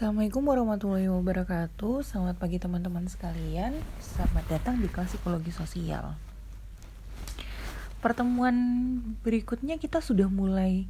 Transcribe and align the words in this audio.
Assalamualaikum 0.00 0.48
warahmatullahi 0.48 1.12
wabarakatuh. 1.12 2.00
Selamat 2.00 2.40
pagi 2.40 2.56
teman-teman 2.56 3.04
sekalian. 3.04 3.76
Selamat 4.00 4.48
datang 4.48 4.80
di 4.80 4.88
kelas 4.88 5.12
psikologi 5.12 5.52
sosial. 5.52 6.16
Pertemuan 8.00 8.56
berikutnya 9.20 9.76
kita 9.76 10.00
sudah 10.00 10.24
mulai 10.32 10.88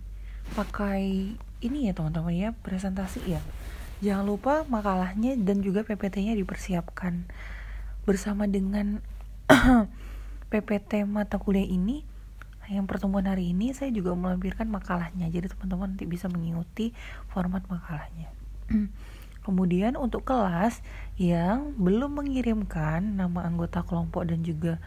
pakai 0.54 1.35
ini 1.59 1.91
ya 1.91 1.93
teman-teman 1.99 2.31
ya 2.31 2.51
Presentasi 2.62 3.27
ya. 3.27 3.43
Jangan 3.99 4.31
lupa 4.31 4.63
makalahnya 4.71 5.35
dan 5.42 5.58
juga 5.58 5.83
PPT-nya 5.83 6.38
dipersiapkan. 6.38 7.27
Bersama 8.06 8.47
dengan 8.47 9.03
PPT 10.54 11.03
mata 11.11 11.42
kuliah 11.42 11.67
ini 11.67 12.06
yang 12.71 12.87
pertemuan 12.87 13.27
hari 13.27 13.51
ini 13.51 13.74
saya 13.74 13.90
juga 13.90 14.15
melampirkan 14.15 14.71
makalahnya. 14.71 15.27
Jadi 15.35 15.51
teman-teman 15.51 15.99
nanti 15.99 16.06
bisa 16.06 16.30
mengikuti 16.30 16.95
format 17.27 17.66
makalahnya 17.66 18.38
Kemudian 19.47 19.97
untuk 19.97 20.29
kelas 20.29 20.84
yang 21.16 21.74
belum 21.80 22.23
mengirimkan 22.23 23.16
nama 23.19 23.48
anggota 23.48 23.83
kelompok 23.83 24.28
dan 24.28 24.45
juga 24.45 24.78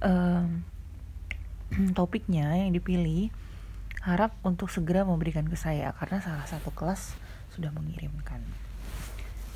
um, 0.00 0.64
topiknya 1.98 2.58
yang 2.58 2.74
dipilih, 2.74 3.30
harap 4.00 4.32
untuk 4.42 4.72
segera 4.72 5.04
memberikan 5.04 5.44
ke 5.44 5.54
saya 5.54 5.92
karena 6.00 6.24
salah 6.24 6.48
satu 6.48 6.72
kelas 6.72 7.14
sudah 7.52 7.68
mengirimkan. 7.70 8.40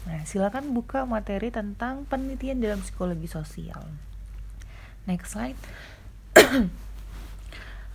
Nah, 0.05 0.21
silakan 0.29 0.77
buka 0.77 1.09
materi 1.09 1.49
tentang 1.49 2.05
penelitian 2.05 2.61
dalam 2.61 2.85
psikologi 2.85 3.25
sosial. 3.25 3.89
Next 5.09 5.33
slide. 5.33 5.57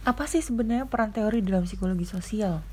Apa 0.10 0.26
sih 0.26 0.42
sebenarnya 0.42 0.90
peran 0.90 1.14
teori 1.14 1.46
dalam 1.46 1.70
psikologi 1.70 2.10
sosial? 2.10 2.66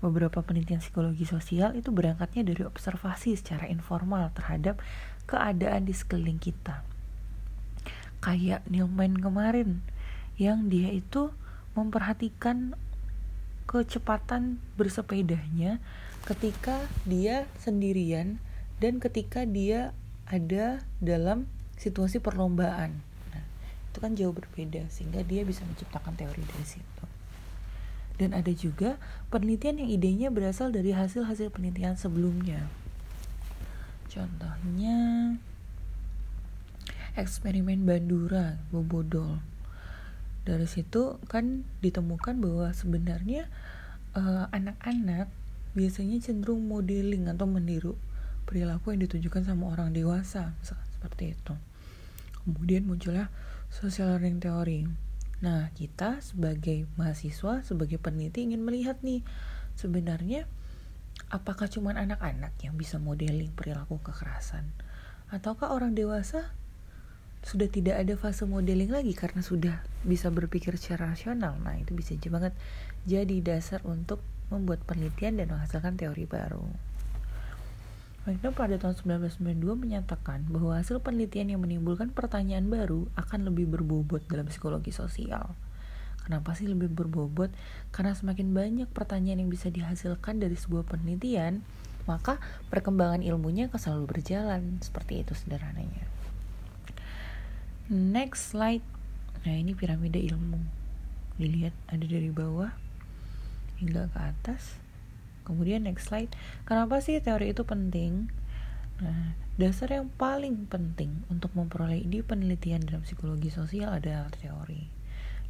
Beberapa 0.00 0.40
penelitian 0.40 0.80
psikologi 0.80 1.28
sosial 1.28 1.76
itu 1.76 1.92
berangkatnya 1.92 2.42
dari 2.44 2.64
observasi 2.64 3.36
secara 3.36 3.68
informal 3.68 4.32
terhadap 4.32 4.80
keadaan 5.28 5.84
di 5.84 5.92
sekeliling 5.92 6.40
kita. 6.40 6.82
Kayak 8.20 8.64
Newman 8.68 9.20
kemarin 9.20 9.84
yang 10.40 10.72
dia 10.72 10.92
itu 10.92 11.32
memperhatikan 11.76 12.76
kecepatan 13.68 14.58
bersepedanya 14.74 15.78
ketika 16.26 16.90
dia 17.06 17.46
sendirian 17.62 18.42
dan 18.82 18.98
ketika 18.98 19.46
dia 19.46 19.94
ada 20.26 20.82
dalam 20.98 21.46
situasi 21.78 22.18
perlombaan. 22.18 23.00
Nah, 23.30 23.44
itu 23.92 23.98
kan 24.00 24.12
jauh 24.16 24.34
berbeda 24.34 24.88
sehingga 24.90 25.22
dia 25.22 25.46
bisa 25.46 25.62
menciptakan 25.64 26.16
teori 26.18 26.42
dari 26.44 26.66
situ. 26.66 27.04
Dan 28.20 28.36
ada 28.36 28.52
juga 28.52 29.00
penelitian 29.32 29.80
yang 29.80 29.88
idenya 29.88 30.28
berasal 30.28 30.68
dari 30.68 30.92
hasil-hasil 30.92 31.56
penelitian 31.56 31.96
sebelumnya. 31.96 32.68
Contohnya 34.12 34.98
eksperimen 37.16 37.88
Bandura 37.88 38.60
Bobodol. 38.68 39.40
Dari 40.44 40.68
situ 40.68 41.16
kan 41.32 41.64
ditemukan 41.80 42.44
bahwa 42.44 42.76
sebenarnya 42.76 43.48
eh, 44.12 44.44
anak-anak 44.52 45.32
biasanya 45.72 46.20
cenderung 46.20 46.66
modeling 46.68 47.30
atau 47.30 47.48
meniru 47.48 47.94
perilaku 48.44 48.92
yang 48.92 49.06
ditunjukkan 49.06 49.46
sama 49.46 49.70
orang 49.70 49.94
dewasa, 49.94 50.58
seperti 50.60 51.38
itu. 51.38 51.54
Kemudian 52.42 52.84
muncullah 52.84 53.30
social 53.70 54.10
learning 54.12 54.42
theory 54.42 54.90
Nah, 55.40 55.72
kita 55.72 56.20
sebagai 56.20 56.84
mahasiswa, 57.00 57.64
sebagai 57.64 57.96
peneliti 57.96 58.44
ingin 58.44 58.60
melihat 58.60 59.00
nih, 59.00 59.24
sebenarnya 59.72 60.44
apakah 61.32 61.64
cuma 61.72 61.96
anak-anak 61.96 62.52
yang 62.60 62.76
bisa 62.76 63.00
modeling 63.00 63.48
perilaku 63.56 63.96
kekerasan? 64.04 64.68
Ataukah 65.32 65.72
orang 65.72 65.96
dewasa 65.96 66.52
sudah 67.40 67.72
tidak 67.72 67.96
ada 67.96 68.20
fase 68.20 68.44
modeling 68.44 68.92
lagi 68.92 69.16
karena 69.16 69.40
sudah 69.40 69.80
bisa 70.04 70.28
berpikir 70.28 70.76
secara 70.76 71.16
rasional? 71.16 71.56
Nah, 71.56 71.80
itu 71.80 71.96
bisa 71.96 72.12
banget 72.28 72.52
jadi 73.08 73.40
dasar 73.40 73.80
untuk 73.88 74.20
membuat 74.52 74.84
penelitian 74.84 75.40
dan 75.40 75.48
menghasilkan 75.48 75.96
teori 75.96 76.28
baru. 76.28 76.89
Pada 78.38 78.76
tahun 78.78 78.94
1992 79.26 79.58
menyatakan 79.74 80.46
bahwa 80.46 80.78
hasil 80.78 81.02
penelitian 81.02 81.56
yang 81.56 81.60
menimbulkan 81.66 82.14
pertanyaan 82.14 82.70
baru 82.70 83.10
akan 83.18 83.50
lebih 83.50 83.66
berbobot 83.66 84.22
dalam 84.30 84.46
psikologi 84.46 84.94
sosial. 84.94 85.58
Kenapa 86.22 86.54
sih 86.54 86.70
lebih 86.70 86.92
berbobot? 86.94 87.50
Karena 87.90 88.14
semakin 88.14 88.54
banyak 88.54 88.88
pertanyaan 88.94 89.42
yang 89.42 89.50
bisa 89.50 89.72
dihasilkan 89.72 90.38
dari 90.38 90.54
sebuah 90.54 90.86
penelitian, 90.86 91.64
maka 92.06 92.38
perkembangan 92.70 93.26
ilmunya 93.26 93.66
akan 93.66 93.80
selalu 93.80 94.04
berjalan. 94.06 94.78
Seperti 94.78 95.26
itu 95.26 95.34
sederhananya. 95.34 96.06
Next 97.90 98.54
slide. 98.54 98.84
Nah, 99.42 99.56
ini 99.56 99.74
piramida 99.74 100.20
ilmu. 100.20 100.62
Dilihat 101.40 101.74
ada 101.90 102.04
dari 102.06 102.30
bawah 102.30 102.70
hingga 103.80 104.06
ke 104.12 104.18
atas. 104.20 104.76
Kemudian 105.50 105.82
next 105.82 106.06
slide, 106.06 106.30
kenapa 106.62 107.02
sih 107.02 107.18
teori 107.18 107.50
itu 107.50 107.66
penting? 107.66 108.30
Nah, 109.02 109.34
dasar 109.58 109.90
yang 109.90 110.06
paling 110.14 110.70
penting 110.70 111.26
untuk 111.26 111.50
memperoleh 111.58 111.98
ide 112.06 112.22
penelitian 112.22 112.86
dalam 112.86 113.02
psikologi 113.02 113.50
sosial 113.50 113.90
adalah 113.90 114.30
teori. 114.30 114.86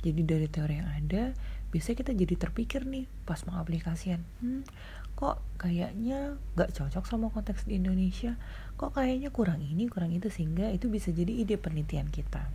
Jadi 0.00 0.20
dari 0.24 0.48
teori 0.48 0.80
yang 0.80 0.88
ada, 0.88 1.36
biasanya 1.68 1.96
kita 2.00 2.12
jadi 2.16 2.34
terpikir 2.40 2.88
nih 2.88 3.04
pas 3.28 3.44
mengaplikasikan, 3.44 4.24
hmm, 4.40 4.64
kok 5.12 5.44
kayaknya 5.60 6.40
gak 6.56 6.72
cocok 6.72 7.04
sama 7.04 7.28
konteks 7.28 7.68
di 7.68 7.76
Indonesia, 7.76 8.40
kok 8.80 8.96
kayaknya 8.96 9.28
kurang 9.28 9.60
ini, 9.60 9.84
kurang 9.92 10.16
itu, 10.16 10.32
sehingga 10.32 10.72
itu 10.72 10.88
bisa 10.88 11.12
jadi 11.12 11.44
ide 11.44 11.60
penelitian 11.60 12.08
kita. 12.08 12.48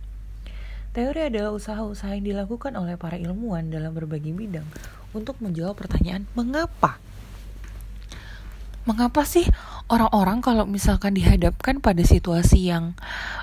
Teori 0.90 1.28
adalah 1.28 1.52
usaha-usaha 1.54 2.18
yang 2.18 2.24
dilakukan 2.24 2.74
oleh 2.74 2.98
para 2.98 3.20
ilmuwan 3.20 3.70
dalam 3.70 3.92
berbagai 3.94 4.32
bidang 4.32 4.66
untuk 5.12 5.38
menjawab 5.44 5.76
pertanyaan 5.76 6.24
mengapa 6.32 6.98
mengapa 8.86 9.26
sih 9.26 9.44
orang-orang 9.90 10.38
kalau 10.40 10.64
misalkan 10.64 11.12
dihadapkan 11.12 11.82
pada 11.82 12.00
situasi 12.06 12.70
yang 12.70 12.94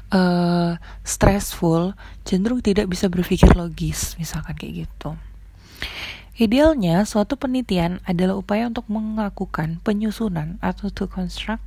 uh, 0.10 0.80
stressful 1.04 1.94
cenderung 2.24 2.64
tidak 2.64 2.88
bisa 2.88 3.12
berpikir 3.12 3.52
logis 3.54 4.16
misalkan 4.16 4.56
kayak 4.56 4.88
gitu 4.88 5.20
Idealnya, 6.34 7.06
suatu 7.06 7.38
penelitian 7.38 8.02
adalah 8.10 8.34
upaya 8.34 8.66
untuk 8.66 8.90
melakukan 8.90 9.78
penyusunan 9.86 10.58
atau 10.66 10.90
to 10.90 11.06
construct, 11.06 11.62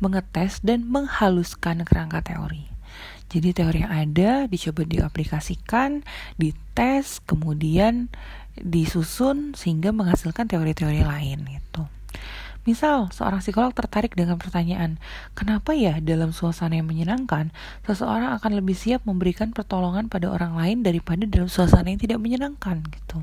mengetes, 0.00 0.64
dan 0.64 0.88
menghaluskan 0.88 1.84
kerangka 1.84 2.24
teori. 2.24 2.64
Jadi 3.28 3.52
teori 3.52 3.84
yang 3.84 3.92
ada 3.92 4.48
dicoba 4.48 4.88
diaplikasikan, 4.88 6.00
dites, 6.40 7.20
kemudian 7.28 8.08
disusun 8.56 9.52
sehingga 9.52 9.92
menghasilkan 9.92 10.48
teori-teori 10.48 11.04
lain 11.04 11.44
itu. 11.52 11.84
Misal, 12.66 13.06
seorang 13.14 13.38
psikolog 13.38 13.70
tertarik 13.70 14.18
dengan 14.18 14.42
pertanyaan, 14.42 14.98
kenapa 15.38 15.70
ya 15.70 16.02
dalam 16.02 16.34
suasana 16.34 16.74
yang 16.74 16.90
menyenangkan, 16.90 17.54
seseorang 17.86 18.34
akan 18.42 18.58
lebih 18.58 18.74
siap 18.74 19.06
memberikan 19.06 19.54
pertolongan 19.54 20.10
pada 20.10 20.26
orang 20.26 20.58
lain 20.58 20.82
daripada 20.82 21.22
dalam 21.30 21.46
suasana 21.46 21.94
yang 21.94 22.02
tidak 22.02 22.18
menyenangkan 22.18 22.82
gitu. 22.90 23.22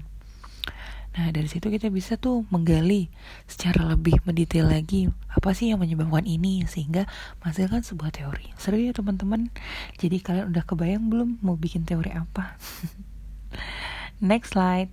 Nah, 1.13 1.29
dari 1.29 1.45
situ 1.45 1.69
kita 1.69 1.93
bisa 1.93 2.17
tuh 2.17 2.47
menggali 2.49 3.11
secara 3.45 3.85
lebih 3.85 4.17
mendetail 4.25 4.65
lagi 4.65 5.11
apa 5.29 5.53
sih 5.53 5.69
yang 5.69 5.77
menyebabkan 5.77 6.25
ini 6.25 6.65
sehingga 6.65 7.05
menghasilkan 7.43 7.85
sebuah 7.85 8.15
teori. 8.15 8.49
Seru 8.57 8.81
ya 8.81 8.95
teman-teman. 8.95 9.53
Jadi 10.01 10.23
kalian 10.23 10.49
udah 10.49 10.63
kebayang 10.65 11.11
belum 11.13 11.43
mau 11.45 11.53
bikin 11.53 11.85
teori 11.85 12.15
apa? 12.15 12.57
Next 14.23 14.57
slide. 14.57 14.89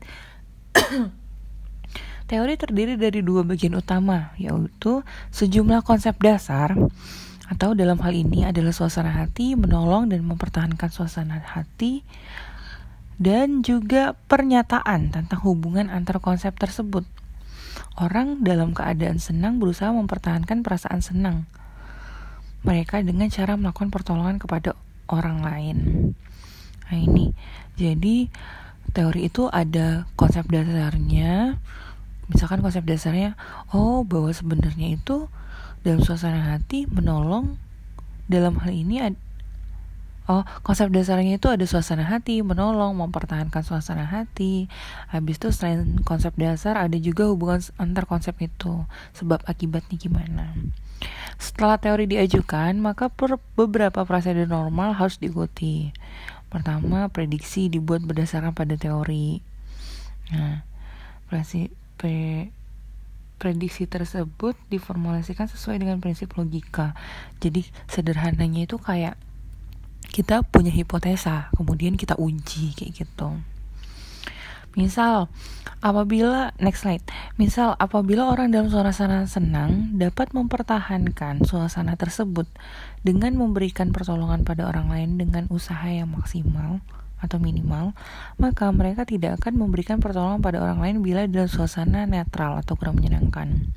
Teori 2.31 2.55
terdiri 2.55 2.95
dari 2.95 3.27
dua 3.27 3.43
bagian 3.43 3.75
utama, 3.75 4.31
yaitu 4.39 5.03
sejumlah 5.35 5.83
konsep 5.83 6.15
dasar 6.23 6.79
atau 7.51 7.75
dalam 7.75 7.99
hal 7.99 8.15
ini 8.15 8.47
adalah 8.47 8.71
suasana 8.71 9.11
hati, 9.11 9.59
menolong 9.59 10.07
dan 10.07 10.23
mempertahankan 10.23 10.95
suasana 10.95 11.43
hati 11.43 12.07
dan 13.19 13.67
juga 13.67 14.15
pernyataan 14.31 15.11
tentang 15.11 15.43
hubungan 15.43 15.91
antar 15.91 16.23
konsep 16.23 16.55
tersebut. 16.55 17.03
Orang 17.99 18.47
dalam 18.47 18.79
keadaan 18.79 19.19
senang 19.19 19.59
berusaha 19.59 19.91
mempertahankan 19.91 20.63
perasaan 20.63 21.03
senang 21.03 21.51
mereka 22.63 23.03
dengan 23.03 23.27
cara 23.27 23.59
melakukan 23.59 23.91
pertolongan 23.91 24.39
kepada 24.39 24.79
orang 25.11 25.43
lain. 25.43 25.79
Nah, 26.87 26.97
ini 26.97 27.35
jadi 27.75 28.31
teori 28.95 29.27
itu 29.27 29.51
ada 29.51 30.07
konsep 30.15 30.47
dasarnya, 30.47 31.59
misalkan 32.31 32.63
konsep 32.63 32.87
dasarnya 32.87 33.35
oh 33.75 34.07
bahwa 34.07 34.31
sebenarnya 34.31 34.97
itu 34.97 35.27
dalam 35.83 36.01
suasana 36.01 36.55
hati 36.55 36.87
menolong 36.87 37.59
dalam 38.31 38.63
hal 38.63 38.71
ini 38.71 39.03
Oh, 40.31 40.47
konsep 40.63 40.95
dasarnya 40.95 41.43
itu 41.43 41.51
ada 41.51 41.67
suasana 41.67 42.07
hati, 42.07 42.39
menolong, 42.39 42.95
mempertahankan 42.95 43.67
suasana 43.67 44.07
hati. 44.07 44.71
Habis 45.11 45.43
itu 45.43 45.51
selain 45.51 45.99
konsep 46.07 46.31
dasar 46.39 46.79
ada 46.79 46.95
juga 47.03 47.27
hubungan 47.27 47.59
antar 47.83 48.07
konsep 48.07 48.39
itu. 48.39 48.87
Sebab 49.19 49.43
akibatnya 49.43 49.99
gimana. 49.99 50.55
Setelah 51.35 51.83
teori 51.83 52.07
diajukan, 52.07 52.79
maka 52.79 53.11
per 53.11 53.43
beberapa 53.59 54.07
prosedur 54.07 54.47
normal 54.47 54.95
harus 54.95 55.19
diikuti. 55.19 55.91
Pertama, 56.47 57.11
prediksi 57.11 57.67
dibuat 57.67 58.07
berdasarkan 58.07 58.55
pada 58.55 58.79
teori. 58.79 59.43
Nah, 60.31 60.63
pre, 62.01 62.49
prediksi 63.37 63.85
tersebut 63.85 64.57
diformulasikan 64.73 65.53
sesuai 65.53 65.77
dengan 65.85 66.01
prinsip 66.01 66.33
logika. 66.41 66.97
Jadi 67.45 67.69
sederhananya 67.93 68.65
itu 68.65 68.81
kayak 68.81 69.21
kita 70.09 70.41
punya 70.49 70.73
hipotesa, 70.73 71.53
kemudian 71.53 72.01
kita 72.01 72.17
uji 72.17 72.73
kayak 72.73 73.05
gitu. 73.05 73.37
Misal, 74.79 75.27
apabila 75.83 76.55
next 76.63 76.87
slide, 76.87 77.03
misal 77.35 77.75
apabila 77.77 78.31
orang 78.31 78.55
dalam 78.55 78.71
suasana 78.71 79.27
senang 79.27 79.99
dapat 79.99 80.31
mempertahankan 80.31 81.43
suasana 81.43 81.99
tersebut 81.99 82.47
dengan 83.03 83.35
memberikan 83.35 83.91
pertolongan 83.91 84.47
pada 84.47 84.71
orang 84.71 84.89
lain 84.89 85.11
dengan 85.19 85.51
usaha 85.51 85.91
yang 85.91 86.15
maksimal 86.15 86.79
atau 87.21 87.37
minimal, 87.37 87.93
maka 88.41 88.73
mereka 88.73 89.05
tidak 89.05 89.41
akan 89.41 89.61
memberikan 89.61 90.01
pertolongan 90.01 90.41
pada 90.41 90.61
orang 90.61 90.81
lain 90.81 90.97
bila 91.05 91.29
dalam 91.29 91.49
suasana 91.49 92.09
netral 92.09 92.59
atau 92.61 92.75
kurang 92.75 92.97
menyenangkan. 92.97 93.71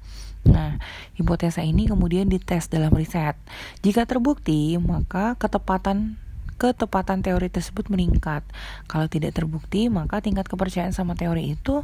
Nah, 0.43 0.75
hipotesa 1.15 1.63
ini 1.63 1.87
kemudian 1.87 2.27
dites 2.27 2.67
dalam 2.67 2.91
riset. 2.91 3.35
Jika 3.79 4.03
terbukti, 4.03 4.75
maka 4.79 5.39
ketepatan 5.39 6.19
ketepatan 6.59 7.19
teori 7.19 7.51
tersebut 7.51 7.91
meningkat. 7.91 8.43
Kalau 8.87 9.11
tidak 9.11 9.35
terbukti, 9.35 9.91
maka 9.91 10.23
tingkat 10.23 10.47
kepercayaan 10.47 10.95
sama 10.95 11.15
teori 11.15 11.55
itu 11.55 11.83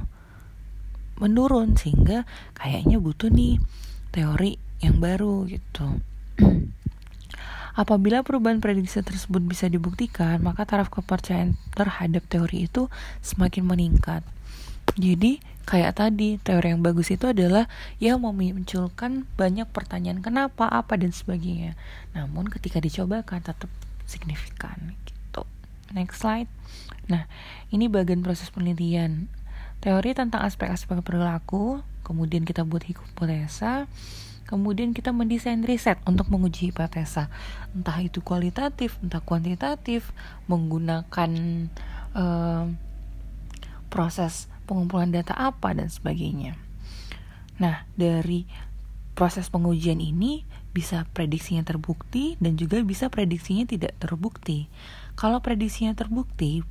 menurun 1.20 1.76
sehingga 1.76 2.24
kayaknya 2.56 2.96
butuh 2.96 3.28
nih 3.28 3.60
teori 4.16 4.56
yang 4.80 5.04
baru 5.04 5.44
gitu. 5.52 6.00
Apabila 7.80 8.28
perubahan 8.28 8.60
prediksi 8.60 9.00
tersebut 9.00 9.40
bisa 9.40 9.72
dibuktikan, 9.72 10.44
maka 10.44 10.68
taraf 10.68 10.92
kepercayaan 10.92 11.56
terhadap 11.72 12.28
teori 12.28 12.68
itu 12.68 12.92
semakin 13.24 13.64
meningkat. 13.64 14.20
Jadi, 15.00 15.40
kayak 15.64 15.96
tadi, 15.96 16.36
teori 16.44 16.76
yang 16.76 16.84
bagus 16.84 17.08
itu 17.08 17.32
adalah 17.32 17.72
yang 18.04 18.20
memunculkan 18.20 19.24
banyak 19.40 19.64
pertanyaan 19.72 20.20
kenapa, 20.20 20.68
apa, 20.68 21.00
dan 21.00 21.16
sebagainya. 21.16 21.80
Namun, 22.12 22.52
ketika 22.52 22.84
dicobakan, 22.84 23.48
tetap 23.48 23.72
signifikan 24.04 25.00
gitu. 25.08 25.48
Next 25.96 26.20
slide. 26.20 26.52
Nah, 27.08 27.32
ini 27.72 27.88
bagian 27.88 28.20
proses 28.28 28.52
penelitian. 28.52 29.32
Teori 29.80 30.12
tentang 30.12 30.44
aspek-aspek 30.44 31.00
perilaku, 31.00 31.80
kemudian 32.04 32.44
kita 32.44 32.68
buat 32.68 32.84
hipotesa, 32.84 33.88
kemudian 34.50 34.98
kita 34.98 35.14
mendesain 35.14 35.62
riset 35.62 36.02
untuk 36.10 36.34
menguji 36.34 36.74
hipotesa. 36.74 37.30
Entah 37.78 38.02
itu 38.02 38.26
kualitatif, 38.26 38.98
entah 39.06 39.22
kuantitatif, 39.22 40.10
menggunakan 40.50 41.32
uh, 42.18 42.66
proses 43.94 44.50
pengumpulan 44.66 45.14
data 45.14 45.38
apa 45.38 45.78
dan 45.78 45.94
sebagainya. 45.94 46.58
Nah, 47.62 47.86
dari 47.94 48.50
proses 49.14 49.54
pengujian 49.54 50.02
ini 50.02 50.50
bisa 50.74 51.06
prediksinya 51.14 51.62
terbukti 51.62 52.34
dan 52.42 52.58
juga 52.58 52.82
bisa 52.82 53.14
prediksinya 53.14 53.70
tidak 53.70 53.94
terbukti. 54.02 54.66
Kalau 55.14 55.46
prediksinya 55.46 55.94
terbukti, 55.94 56.66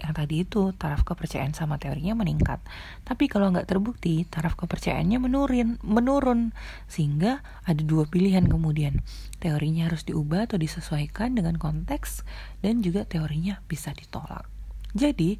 yang 0.00 0.12
tadi 0.16 0.42
itu 0.42 0.74
taraf 0.74 1.06
kepercayaan 1.06 1.54
sama 1.54 1.78
teorinya 1.78 2.18
meningkat. 2.18 2.58
Tapi 3.06 3.30
kalau 3.30 3.54
nggak 3.54 3.70
terbukti, 3.70 4.26
taraf 4.26 4.58
kepercayaannya 4.58 5.18
menurun, 5.22 5.78
menurun. 5.86 6.50
Sehingga 6.90 7.44
ada 7.62 7.82
dua 7.84 8.08
pilihan 8.08 8.48
kemudian. 8.50 9.04
Teorinya 9.38 9.86
harus 9.86 10.02
diubah 10.02 10.50
atau 10.50 10.58
disesuaikan 10.58 11.38
dengan 11.38 11.60
konteks 11.60 12.26
dan 12.64 12.82
juga 12.82 13.06
teorinya 13.06 13.62
bisa 13.70 13.94
ditolak. 13.94 14.48
Jadi, 14.94 15.38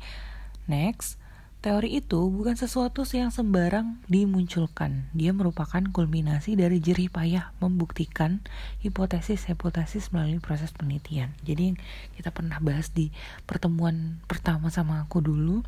next, 0.70 1.18
Teori 1.64 1.96
itu 1.96 2.28
bukan 2.28 2.60
sesuatu 2.60 3.08
yang 3.16 3.32
sembarang 3.32 3.96
dimunculkan. 4.04 5.08
Dia 5.16 5.32
merupakan 5.32 5.80
kulminasi 5.80 6.60
dari 6.60 6.76
jerih 6.76 7.08
payah 7.08 7.56
membuktikan 7.56 8.44
hipotesis-hipotesis 8.84 10.12
melalui 10.12 10.44
proses 10.44 10.76
penelitian. 10.76 11.32
Jadi 11.40 11.72
kita 12.20 12.36
pernah 12.36 12.60
bahas 12.60 12.92
di 12.92 13.08
pertemuan 13.48 14.20
pertama 14.28 14.68
sama 14.68 15.08
aku 15.08 15.24
dulu 15.24 15.64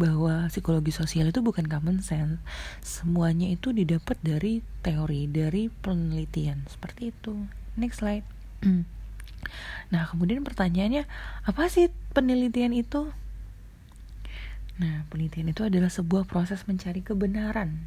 bahwa 0.00 0.48
psikologi 0.48 0.96
sosial 0.96 1.28
itu 1.28 1.44
bukan 1.44 1.68
common 1.68 2.00
sense. 2.00 2.40
Semuanya 2.80 3.52
itu 3.52 3.76
didapat 3.76 4.16
dari 4.24 4.64
teori, 4.80 5.28
dari 5.28 5.68
penelitian. 5.68 6.64
Seperti 6.72 7.12
itu. 7.12 7.44
Next 7.76 8.00
slide. 8.00 8.24
Nah, 9.92 10.08
kemudian 10.08 10.40
pertanyaannya, 10.40 11.04
apa 11.44 11.68
sih 11.68 11.92
penelitian 12.16 12.72
itu? 12.72 13.12
Nah, 14.74 15.06
penelitian 15.06 15.54
itu 15.54 15.62
adalah 15.62 15.86
sebuah 15.86 16.26
proses 16.26 16.66
mencari 16.66 16.98
kebenaran. 16.98 17.86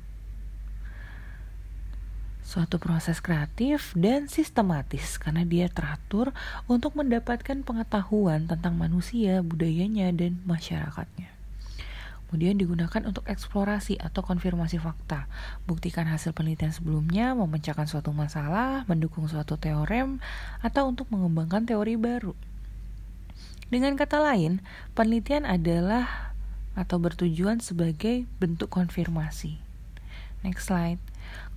Suatu 2.48 2.80
proses 2.80 3.20
kreatif 3.20 3.92
dan 3.92 4.32
sistematis 4.32 5.20
karena 5.20 5.44
dia 5.44 5.68
teratur 5.68 6.32
untuk 6.64 6.96
mendapatkan 6.96 7.60
pengetahuan 7.60 8.48
tentang 8.48 8.80
manusia, 8.80 9.44
budayanya, 9.44 10.16
dan 10.16 10.40
masyarakatnya. 10.48 11.28
Kemudian 12.28 12.60
digunakan 12.60 13.04
untuk 13.08 13.24
eksplorasi 13.28 14.00
atau 14.00 14.20
konfirmasi 14.20 14.80
fakta, 14.80 15.32
buktikan 15.64 16.08
hasil 16.08 16.36
penelitian 16.36 16.76
sebelumnya, 16.76 17.32
memecahkan 17.36 17.88
suatu 17.88 18.16
masalah, 18.16 18.88
mendukung 18.88 19.28
suatu 19.32 19.60
teorem, 19.60 20.20
atau 20.60 20.92
untuk 20.92 21.08
mengembangkan 21.08 21.64
teori 21.64 22.00
baru. 22.00 22.36
Dengan 23.68 23.96
kata 24.00 24.20
lain, 24.24 24.64
penelitian 24.96 25.44
adalah 25.44 26.27
atau 26.78 27.02
bertujuan 27.02 27.58
sebagai 27.58 28.30
bentuk 28.38 28.70
konfirmasi. 28.70 29.58
Next 30.46 30.70
slide. 30.70 31.02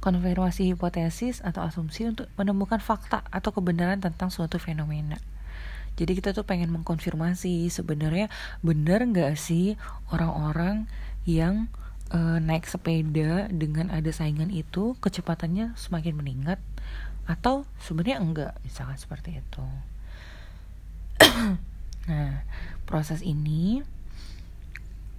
Konfirmasi 0.01 0.73
hipotesis 0.73 1.45
atau 1.45 1.61
asumsi 1.61 2.09
untuk 2.09 2.33
menemukan 2.41 2.81
fakta 2.81 3.21
atau 3.29 3.53
kebenaran 3.53 4.01
tentang 4.01 4.33
suatu 4.33 4.57
fenomena. 4.57 5.21
Jadi 6.01 6.17
kita 6.17 6.33
tuh 6.33 6.49
pengen 6.49 6.73
mengkonfirmasi 6.73 7.69
sebenarnya 7.69 8.33
benar 8.65 9.05
nggak 9.05 9.37
sih 9.37 9.77
orang-orang 10.09 10.89
yang 11.29 11.69
e, 12.09 12.41
naik 12.41 12.65
sepeda 12.65 13.53
dengan 13.53 13.93
ada 13.93 14.09
saingan 14.09 14.49
itu 14.49 14.97
kecepatannya 15.05 15.77
semakin 15.77 16.17
meningkat 16.17 16.57
atau 17.29 17.69
sebenarnya 17.85 18.17
enggak 18.17 18.53
misalkan 18.65 18.97
seperti 18.97 19.45
itu. 19.45 19.67
nah, 22.09 22.49
proses 22.89 23.21
ini 23.21 23.85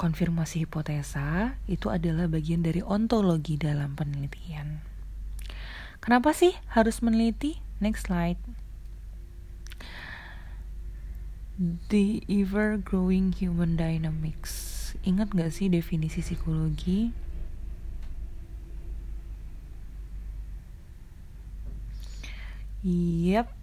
konfirmasi 0.02 0.66
hipotesa 0.66 1.62
itu 1.70 1.94
adalah 1.94 2.26
bagian 2.26 2.66
dari 2.66 2.82
ontologi 2.82 3.54
dalam 3.54 3.94
penelitian. 3.94 4.82
Kenapa 6.02 6.34
sih 6.34 6.58
harus 6.74 7.06
meneliti? 7.06 7.62
Next 7.78 8.10
slide. 8.10 8.42
The 11.94 12.26
ever 12.26 12.82
growing 12.82 13.30
human 13.38 13.78
dynamics. 13.78 14.82
Ingat 15.06 15.38
gak 15.38 15.54
sih 15.54 15.70
definisi 15.70 16.26
psikologi? 16.26 17.14
Yap, 22.82 23.54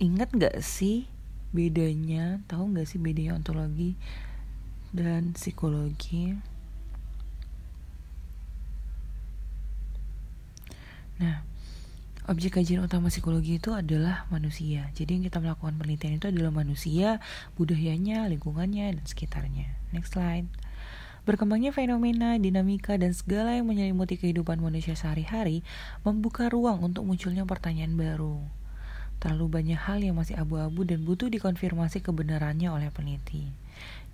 ingat 0.00 0.32
gak 0.32 0.64
sih 0.64 1.04
bedanya? 1.52 2.40
Tahu 2.48 2.72
gak 2.72 2.88
sih 2.88 2.96
bedanya 2.96 3.36
ontologi 3.36 4.00
dan 4.92 5.32
psikologi. 5.32 6.36
Nah, 11.16 11.40
objek 12.28 12.60
kajian 12.60 12.84
utama 12.84 13.08
psikologi 13.08 13.56
itu 13.56 13.72
adalah 13.72 14.28
manusia. 14.28 14.92
Jadi 14.92 15.16
yang 15.16 15.24
kita 15.24 15.40
melakukan 15.40 15.80
penelitian 15.80 16.20
itu 16.20 16.28
adalah 16.28 16.52
manusia, 16.52 17.24
budayanya, 17.56 18.28
lingkungannya, 18.28 18.92
dan 19.00 19.04
sekitarnya. 19.08 19.72
Next 19.96 20.12
slide. 20.12 20.46
Berkembangnya 21.22 21.70
fenomena, 21.70 22.34
dinamika, 22.34 22.98
dan 22.98 23.14
segala 23.14 23.54
yang 23.54 23.70
menyelimuti 23.70 24.18
kehidupan 24.18 24.58
manusia 24.58 24.98
sehari-hari 24.98 25.62
membuka 26.02 26.50
ruang 26.50 26.82
untuk 26.82 27.06
munculnya 27.06 27.46
pertanyaan 27.46 27.94
baru. 27.94 28.42
Terlalu 29.22 29.46
banyak 29.46 29.78
hal 29.78 30.02
yang 30.02 30.18
masih 30.18 30.34
abu-abu 30.34 30.82
dan 30.82 31.06
butuh 31.06 31.30
dikonfirmasi 31.30 32.02
kebenarannya 32.02 32.74
oleh 32.74 32.90
peneliti. 32.90 33.54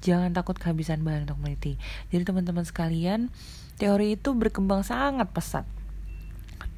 Jangan 0.05 0.31
takut 0.31 0.55
kehabisan 0.55 1.02
bahan 1.02 1.26
untuk 1.26 1.38
meneliti. 1.43 1.75
Jadi 2.14 2.23
teman-teman 2.23 2.62
sekalian, 2.62 3.31
teori 3.78 4.19
itu 4.19 4.35
berkembang 4.35 4.83
sangat 4.83 5.31
pesat. 5.31 5.67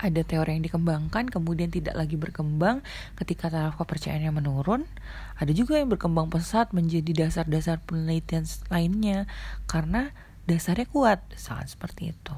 ada 0.00 0.24
teori 0.24 0.56
yang 0.56 0.64
dikembangkan 0.64 1.28
kemudian 1.28 1.68
tidak 1.68 1.92
lagi 1.92 2.16
berkembang 2.16 2.80
ketika 3.20 3.52
taraf 3.52 3.76
kepercayaannya 3.76 4.32
menurun 4.32 4.88
ada 5.36 5.52
juga 5.52 5.76
yang 5.76 5.92
berkembang 5.92 6.32
pesat 6.32 6.72
menjadi 6.72 7.28
dasar-dasar 7.28 7.84
penelitian 7.84 8.48
lainnya 8.72 9.28
karena 9.68 10.16
dasarnya 10.48 10.88
kuat 10.88 11.20
sangat 11.36 11.76
seperti 11.76 12.16
itu 12.16 12.36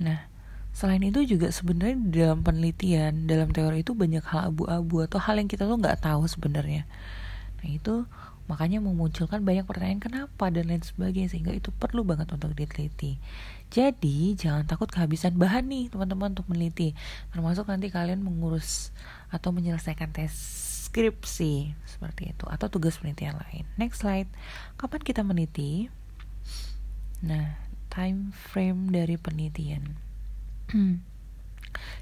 nah 0.00 0.24
selain 0.72 1.04
itu 1.04 1.20
juga 1.28 1.52
sebenarnya 1.52 2.00
dalam 2.08 2.40
penelitian 2.40 3.28
dalam 3.28 3.52
teori 3.52 3.84
itu 3.84 3.92
banyak 3.92 4.24
hal 4.24 4.48
abu-abu 4.48 5.04
atau 5.04 5.20
hal 5.20 5.36
yang 5.36 5.52
kita 5.52 5.68
tuh 5.68 5.76
nggak 5.76 6.00
tahu 6.00 6.24
sebenarnya 6.24 6.88
nah 7.60 7.68
itu 7.68 8.08
makanya 8.52 8.84
memunculkan 8.84 9.40
banyak 9.40 9.64
pertanyaan 9.64 10.04
kenapa? 10.04 10.52
Dan 10.52 10.68
lain 10.68 10.84
sebagainya 10.84 11.32
sehingga 11.32 11.56
itu 11.56 11.72
perlu 11.72 12.04
banget 12.04 12.28
untuk 12.36 12.52
diteliti. 12.52 13.16
Jadi 13.72 14.36
jangan 14.36 14.68
takut 14.68 14.92
kehabisan 14.92 15.40
bahan 15.40 15.64
nih 15.72 15.88
teman-teman 15.88 16.36
untuk 16.36 16.44
meneliti. 16.52 16.92
Termasuk 17.32 17.72
nanti 17.72 17.88
kalian 17.88 18.20
mengurus 18.20 18.92
atau 19.32 19.48
menyelesaikan 19.56 20.12
tes 20.12 20.36
skripsi 20.92 21.72
seperti 21.88 22.36
itu 22.36 22.44
atau 22.44 22.68
tugas 22.68 23.00
penelitian 23.00 23.40
lain. 23.40 23.64
Next 23.80 24.04
slide. 24.04 24.28
Kapan 24.76 25.00
kita 25.00 25.24
meneliti? 25.24 25.88
Nah 27.24 27.56
time 27.88 28.32
frame 28.32 28.92
dari 28.92 29.20
penelitian 29.20 30.00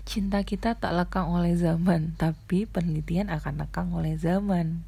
Cinta 0.08 0.42
kita 0.42 0.76
tak 0.76 0.92
lekang 0.92 1.30
oleh 1.30 1.54
zaman, 1.54 2.14
tapi 2.18 2.66
penelitian 2.66 3.30
akan 3.30 3.62
lekang 3.62 3.90
oleh 3.94 4.18
zaman. 4.18 4.82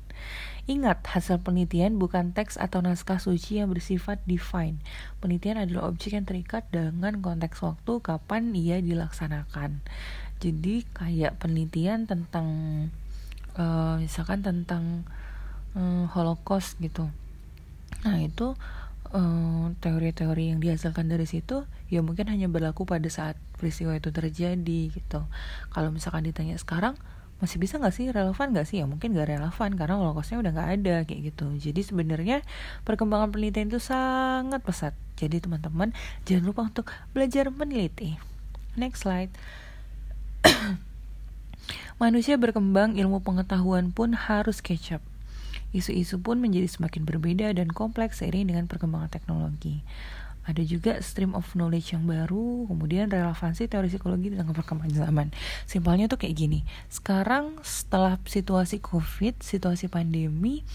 Ingat, 0.71 1.03
hasil 1.03 1.43
penelitian 1.43 1.99
bukan 1.99 2.31
teks 2.31 2.55
atau 2.55 2.79
naskah 2.79 3.19
suci 3.19 3.59
yang 3.59 3.75
bersifat 3.75 4.23
define. 4.31 4.79
Penelitian 5.19 5.59
adalah 5.59 5.91
objek 5.91 6.15
yang 6.15 6.23
terikat 6.23 6.63
dengan 6.71 7.19
konteks 7.19 7.59
waktu 7.67 7.99
kapan 7.99 8.55
ia 8.55 8.79
dilaksanakan. 8.79 9.83
Jadi 10.39 10.87
kayak 10.95 11.43
penelitian 11.43 12.07
tentang 12.07 12.47
uh, 13.59 13.99
misalkan 13.99 14.47
tentang 14.47 15.03
uh, 15.75 16.07
Holocaust 16.15 16.79
gitu. 16.79 17.11
Nah, 18.03 18.19
itu 18.19 18.59
eh, 19.15 19.65
teori-teori 19.79 20.45
uh, 20.47 20.49
yang 20.51 20.59
dihasilkan 20.59 21.07
dari 21.07 21.23
situ 21.23 21.63
ya 21.87 22.03
mungkin 22.03 22.27
hanya 22.27 22.51
berlaku 22.51 22.83
pada 22.83 23.07
saat 23.07 23.39
peristiwa 23.63 23.95
itu 23.95 24.11
terjadi 24.11 24.81
gitu. 24.91 25.23
Kalau 25.71 25.95
misalkan 25.95 26.27
ditanya 26.27 26.59
sekarang, 26.59 26.99
masih 27.39 27.63
bisa 27.63 27.79
nggak 27.79 27.95
sih? 27.95 28.11
Relevan 28.11 28.51
nggak 28.51 28.67
sih? 28.67 28.83
Ya 28.83 28.91
mungkin 28.91 29.15
nggak 29.15 29.39
relevan 29.39 29.71
karena 29.79 29.95
holocaustnya 30.03 30.43
udah 30.43 30.51
nggak 30.51 30.71
ada 30.83 30.97
kayak 31.07 31.21
gitu. 31.31 31.47
Jadi 31.63 31.81
sebenarnya 31.87 32.43
perkembangan 32.83 33.31
penelitian 33.31 33.71
itu 33.71 33.79
sangat 33.79 34.59
pesat. 34.67 34.99
Jadi 35.15 35.39
teman-teman 35.39 35.95
jangan 36.27 36.45
lupa 36.51 36.67
untuk 36.67 36.91
belajar 37.15 37.55
meneliti. 37.55 38.19
Next 38.75 39.07
slide. 39.07 39.31
Manusia 42.03 42.35
berkembang 42.35 42.99
ilmu 42.99 43.23
pengetahuan 43.23 43.95
pun 43.95 44.19
harus 44.19 44.59
catch 44.59 44.99
up 44.99 45.03
isu-isu 45.73 46.21
pun 46.21 46.37
menjadi 46.37 46.69
semakin 46.69 47.09
berbeda 47.09 47.49
dan 47.57 47.73
kompleks 47.73 48.21
seiring 48.21 48.53
dengan 48.53 48.69
perkembangan 48.69 49.09
teknologi 49.09 49.81
ada 50.43 50.63
juga 50.67 50.99
stream 50.99 51.39
of 51.39 51.47
knowledge 51.55 51.95
yang 51.95 52.03
baru, 52.03 52.67
kemudian 52.67 53.07
relevansi 53.07 53.71
teori 53.71 53.87
psikologi 53.87 54.35
dengan 54.35 54.51
perkembangan 54.51 54.95
zaman. 54.95 55.29
Simpelnya 55.71 56.11
tuh 56.11 56.19
kayak 56.19 56.35
gini. 56.35 56.67
Sekarang 56.91 57.63
setelah 57.63 58.19
situasi 58.27 58.83
Covid, 58.83 59.39
situasi 59.39 59.87
pandemi, 59.87 60.67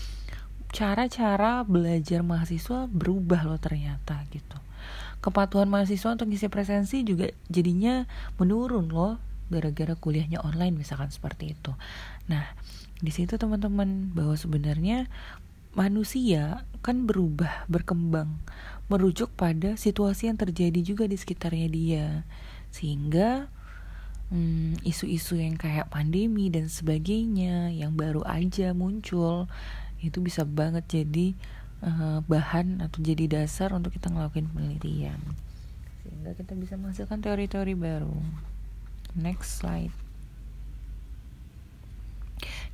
cara-cara 0.71 1.67
belajar 1.67 2.23
mahasiswa 2.23 2.87
berubah 2.87 3.43
loh 3.43 3.59
ternyata 3.59 4.23
gitu. 4.31 4.55
Kepatuhan 5.19 5.67
mahasiswa 5.67 6.15
untuk 6.15 6.31
ngisi 6.31 6.47
presensi 6.47 7.03
juga 7.03 7.27
jadinya 7.51 8.07
menurun 8.39 8.87
loh 8.87 9.19
gara-gara 9.47 9.95
kuliahnya 9.95 10.43
online 10.43 10.75
misalkan 10.79 11.11
seperti 11.11 11.55
itu. 11.55 11.71
Nah, 12.31 12.43
di 12.99 13.11
situ 13.11 13.35
teman-teman 13.35 14.11
bahwa 14.11 14.35
sebenarnya 14.35 15.07
manusia 15.77 16.65
kan 16.81 17.05
berubah, 17.05 17.69
berkembang, 17.69 18.41
merujuk 18.87 19.31
pada 19.35 19.75
situasi 19.75 20.31
yang 20.31 20.39
terjadi 20.39 20.79
juga 20.83 21.07
di 21.07 21.19
sekitarnya 21.19 21.67
dia. 21.67 22.07
Sehingga 22.71 23.51
hmm, 24.31 24.83
isu-isu 24.83 25.35
hmm, 25.35 25.43
yang 25.43 25.55
kayak 25.59 25.91
pandemi 25.91 26.47
dan 26.47 26.71
sebagainya 26.71 27.71
yang 27.71 27.95
baru 27.95 28.23
aja 28.23 28.71
muncul 28.71 29.51
itu 29.99 30.21
bisa 30.21 30.45
banget 30.45 30.85
jadi 30.87 31.33
uh, 31.81 32.19
bahan 32.25 32.85
atau 32.85 32.99
jadi 33.01 33.27
dasar 33.43 33.73
untuk 33.73 33.95
kita 33.95 34.07
ngelakuin 34.07 34.47
penelitian. 34.51 35.19
Sehingga 36.05 36.31
kita 36.37 36.53
bisa 36.55 36.79
menghasilkan 36.79 37.19
teori-teori 37.19 37.73
baru. 37.75 38.13
Next 39.17 39.59
slide. 39.59 39.93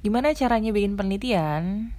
Gimana 0.04 0.36
caranya 0.36 0.76
bikin 0.76 1.00
penelitian? 1.00 1.96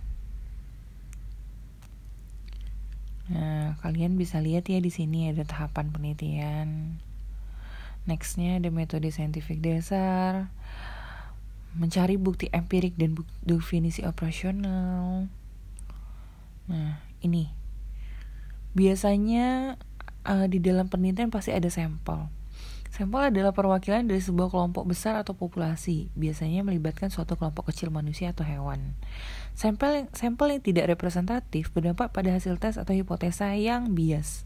Nah, 3.24 3.80
kalian 3.80 4.20
bisa 4.20 4.40
lihat 4.44 4.68
ya 4.68 4.82
di 4.84 4.92
sini 4.92 5.32
ada 5.32 5.48
tahapan 5.48 5.88
penelitian. 5.88 7.00
Nextnya 8.04 8.60
ada 8.60 8.68
metode 8.68 9.08
saintifik 9.08 9.64
dasar, 9.64 10.52
mencari 11.72 12.20
bukti 12.20 12.52
empirik 12.52 13.00
dan 13.00 13.16
bukti 13.16 13.32
definisi 13.40 14.04
operasional. 14.04 15.32
Nah, 16.68 17.00
ini 17.24 17.48
biasanya 18.76 19.80
uh, 20.28 20.46
di 20.50 20.60
dalam 20.60 20.92
penelitian 20.92 21.32
pasti 21.32 21.56
ada 21.56 21.72
sampel. 21.72 22.28
Sampel 22.94 23.34
adalah 23.34 23.50
perwakilan 23.50 24.06
dari 24.06 24.22
sebuah 24.22 24.54
kelompok 24.54 24.86
besar 24.86 25.18
atau 25.18 25.34
populasi, 25.34 26.14
biasanya 26.14 26.62
melibatkan 26.62 27.10
suatu 27.10 27.34
kelompok 27.34 27.74
kecil 27.74 27.90
manusia 27.90 28.30
atau 28.30 28.46
hewan. 28.46 28.94
Sampel, 29.54 30.10
sampel 30.10 30.58
yang 30.58 30.62
tidak 30.66 30.90
representatif 30.90 31.70
berdampak 31.70 32.10
pada 32.10 32.34
hasil 32.34 32.58
tes 32.58 32.74
atau 32.74 32.90
hipotesa 32.90 33.54
yang 33.54 33.94
bias. 33.94 34.42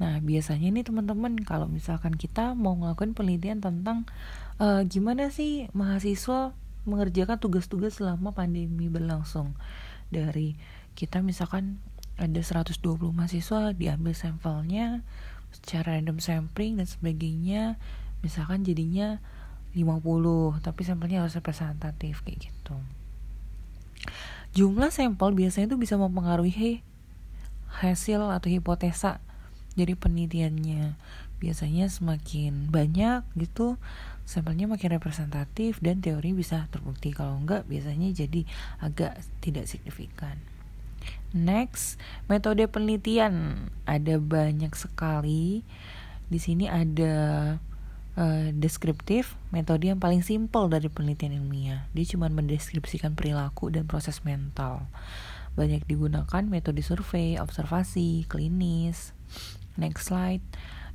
Nah, 0.00 0.16
biasanya 0.24 0.72
nih 0.72 0.80
teman-teman 0.80 1.36
kalau 1.44 1.68
misalkan 1.68 2.16
kita 2.16 2.56
mau 2.56 2.72
ngelakuin 2.72 3.12
penelitian 3.12 3.60
tentang 3.60 4.08
uh, 4.56 4.80
gimana 4.88 5.28
sih 5.28 5.68
mahasiswa 5.76 6.56
mengerjakan 6.88 7.36
tugas-tugas 7.36 8.00
selama 8.00 8.32
pandemi 8.32 8.88
berlangsung. 8.88 9.52
Dari 10.08 10.56
kita 10.96 11.20
misalkan 11.20 11.84
ada 12.16 12.40
120 12.40 12.80
mahasiswa 13.12 13.76
diambil 13.76 14.16
sampelnya 14.16 15.04
secara 15.52 16.00
random 16.00 16.16
sampling 16.16 16.80
dan 16.80 16.88
sebagainya, 16.88 17.76
misalkan 18.24 18.64
jadinya 18.64 19.20
50, 19.76 20.64
tapi 20.64 20.80
sampelnya 20.82 21.22
harus 21.22 21.36
representatif 21.36 22.24
kayak 22.24 22.48
gitu. 22.48 22.76
Jumlah 24.50 24.90
sampel 24.90 25.30
biasanya 25.32 25.70
itu 25.70 25.78
bisa 25.78 25.94
mempengaruhi 25.94 26.82
hasil 27.70 28.18
atau 28.34 28.50
hipotesa 28.50 29.22
dari 29.78 29.94
penelitiannya. 29.94 30.98
Biasanya 31.40 31.88
semakin 31.88 32.68
banyak 32.68 33.24
gitu 33.38 33.80
sampelnya 34.28 34.70
makin 34.70 34.94
representatif 34.94 35.82
dan 35.82 35.98
teori 35.98 36.30
bisa 36.30 36.70
terbukti. 36.70 37.10
Kalau 37.10 37.34
enggak 37.38 37.66
biasanya 37.66 38.14
jadi 38.14 38.46
agak 38.78 39.18
tidak 39.42 39.66
signifikan. 39.66 40.38
Next, 41.30 41.96
metode 42.26 42.66
penelitian 42.66 43.66
ada 43.86 44.18
banyak 44.18 44.74
sekali. 44.74 45.62
Di 46.30 46.38
sini 46.38 46.66
ada 46.70 47.14
uh, 48.20 48.52
deskriptif, 48.52 49.40
metode 49.48 49.88
yang 49.88 49.96
paling 49.96 50.20
simpel 50.20 50.68
dari 50.68 50.92
penelitian 50.92 51.40
ilmiah. 51.40 51.88
Dia 51.96 52.04
cuma 52.12 52.28
mendeskripsikan 52.28 53.16
perilaku 53.16 53.72
dan 53.72 53.88
proses 53.88 54.20
mental. 54.22 54.84
Banyak 55.56 55.88
digunakan 55.88 56.44
metode 56.44 56.84
survei, 56.84 57.40
observasi, 57.40 58.28
klinis. 58.28 59.16
Next 59.80 60.12
slide. 60.12 60.44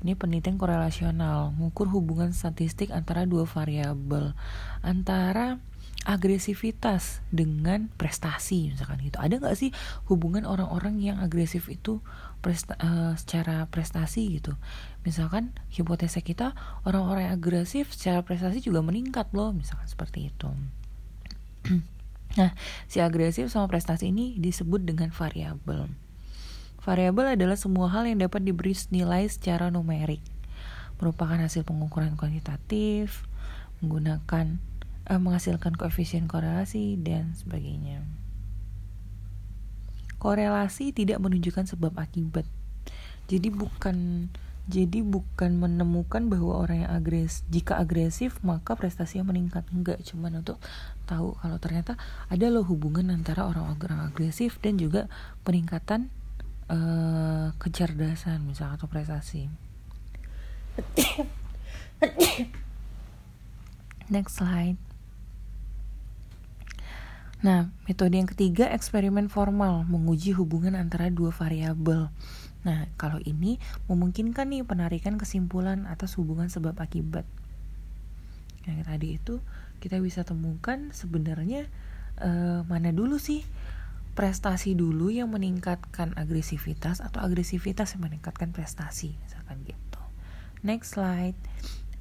Ini 0.06 0.14
penelitian 0.14 0.62
korelasional, 0.62 1.56
mengukur 1.58 1.90
hubungan 1.90 2.30
statistik 2.30 2.94
antara 2.94 3.26
dua 3.26 3.50
variabel, 3.50 4.38
antara 4.86 5.58
agresivitas 6.06 7.26
dengan 7.34 7.90
prestasi 7.98 8.70
misalkan 8.70 9.02
gitu 9.02 9.18
ada 9.18 9.42
nggak 9.42 9.58
sih 9.58 9.74
hubungan 10.06 10.46
orang-orang 10.46 11.02
yang 11.02 11.18
agresif 11.18 11.66
itu 11.66 11.98
presta 12.46 12.78
uh, 12.78 13.18
secara 13.18 13.66
prestasi 13.74 14.38
gitu 14.38 14.54
misalkan 15.06 15.54
hipotesa 15.70 16.20
kita 16.20 16.58
orang-orang 16.84 17.30
yang 17.30 17.36
agresif 17.38 17.94
secara 17.94 18.26
prestasi 18.26 18.60
juga 18.60 18.82
meningkat 18.82 19.30
loh 19.32 19.54
misalkan 19.54 19.86
seperti 19.86 20.34
itu 20.34 20.50
nah 22.42 22.52
si 22.90 23.00
agresif 23.00 23.54
sama 23.54 23.70
prestasi 23.70 24.10
ini 24.10 24.36
disebut 24.42 24.82
dengan 24.84 25.14
variabel 25.14 25.88
variabel 26.82 27.38
adalah 27.38 27.56
semua 27.56 27.88
hal 27.94 28.10
yang 28.10 28.20
dapat 28.26 28.44
diberi 28.44 28.74
nilai 28.90 29.30
secara 29.30 29.70
numerik 29.70 30.26
merupakan 31.00 31.38
hasil 31.38 31.64
pengukuran 31.64 32.18
kuantitatif 32.18 33.28
menggunakan 33.84 34.58
uh, 35.10 35.20
menghasilkan 35.22 35.76
koefisien 35.76 36.26
korelasi 36.26 36.98
dan 37.00 37.36
sebagainya. 37.38 38.04
Korelasi 40.18 40.96
tidak 40.96 41.22
menunjukkan 41.22 41.70
sebab 41.70 41.94
akibat. 42.00 42.48
Jadi 43.30 43.50
bukan 43.54 44.30
jadi 44.66 45.06
bukan 45.06 45.62
menemukan 45.62 46.26
bahwa 46.26 46.58
orang 46.58 46.86
yang 46.86 46.92
agres 46.98 47.46
jika 47.54 47.78
agresif 47.78 48.42
maka 48.42 48.74
prestasinya 48.74 49.30
meningkat. 49.30 49.62
Enggak 49.70 50.02
cuman 50.02 50.42
untuk 50.42 50.58
tahu 51.06 51.38
kalau 51.38 51.58
ternyata 51.62 52.02
ada 52.34 52.50
loh 52.50 52.66
hubungan 52.66 53.14
antara 53.14 53.46
orang-orang 53.46 54.10
agresif 54.10 54.58
dan 54.66 54.82
juga 54.82 55.06
peningkatan 55.46 56.10
uh, 56.74 57.54
kecerdasan 57.62 58.42
misalnya 58.42 58.82
atau 58.82 58.90
prestasi. 58.90 59.54
Next 64.14 64.42
slide. 64.42 64.82
Nah, 67.46 67.70
metode 67.86 68.18
yang 68.18 68.26
ketiga 68.26 68.66
eksperimen 68.74 69.30
formal 69.30 69.86
menguji 69.86 70.34
hubungan 70.34 70.74
antara 70.74 71.14
dua 71.14 71.30
variabel. 71.30 72.10
Nah, 72.66 72.90
kalau 72.98 73.22
ini 73.22 73.62
memungkinkan 73.86 74.50
nih 74.50 74.66
penarikan 74.66 75.22
kesimpulan 75.22 75.86
atas 75.86 76.18
hubungan 76.18 76.50
sebab 76.50 76.82
akibat. 76.82 77.24
Yang 78.66 78.82
tadi 78.90 79.08
itu 79.22 79.36
kita 79.78 80.02
bisa 80.02 80.26
temukan 80.26 80.90
sebenarnya 80.90 81.70
eh, 82.18 82.60
mana 82.66 82.90
dulu 82.90 83.22
sih 83.22 83.46
prestasi 84.18 84.74
dulu 84.74 85.14
yang 85.14 85.30
meningkatkan 85.30 86.16
agresivitas 86.18 87.04
atau 87.04 87.22
agresivitas 87.22 87.94
yang 87.94 88.10
meningkatkan 88.10 88.50
prestasi, 88.56 89.14
misalkan 89.22 89.62
gitu. 89.68 90.02
Next 90.66 90.98
slide. 90.98 91.38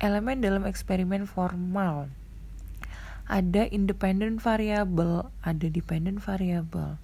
Elemen 0.01 0.41
dalam 0.41 0.65
eksperimen 0.65 1.29
formal 1.29 2.09
ada 3.25 3.65
independent 3.73 4.41
variable, 4.45 5.33
ada 5.41 5.67
dependent 5.73 6.21
variable. 6.21 7.01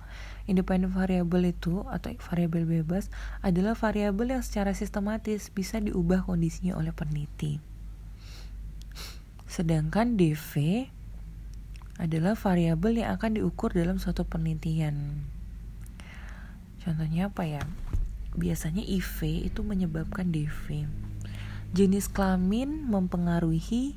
Independent 0.50 0.90
variable 0.90 1.46
itu 1.46 1.86
atau 1.86 2.10
variabel 2.18 2.66
bebas 2.66 3.06
adalah 3.38 3.78
variabel 3.78 4.34
yang 4.34 4.42
secara 4.42 4.74
sistematis 4.74 5.46
bisa 5.54 5.78
diubah 5.78 6.26
kondisinya 6.26 6.74
oleh 6.74 6.90
peneliti. 6.90 7.62
Sedangkan 9.46 10.18
DV 10.18 10.50
adalah 12.02 12.34
variabel 12.34 13.06
yang 13.06 13.14
akan 13.14 13.38
diukur 13.38 13.70
dalam 13.70 14.02
suatu 14.02 14.26
penelitian. 14.26 15.22
Contohnya 16.82 17.30
apa 17.30 17.46
ya? 17.46 17.62
Biasanya 18.34 18.82
IV 18.82 19.46
itu 19.46 19.62
menyebabkan 19.62 20.34
DV. 20.34 20.90
Jenis 21.70 22.10
kelamin 22.10 22.90
mempengaruhi 22.90 23.94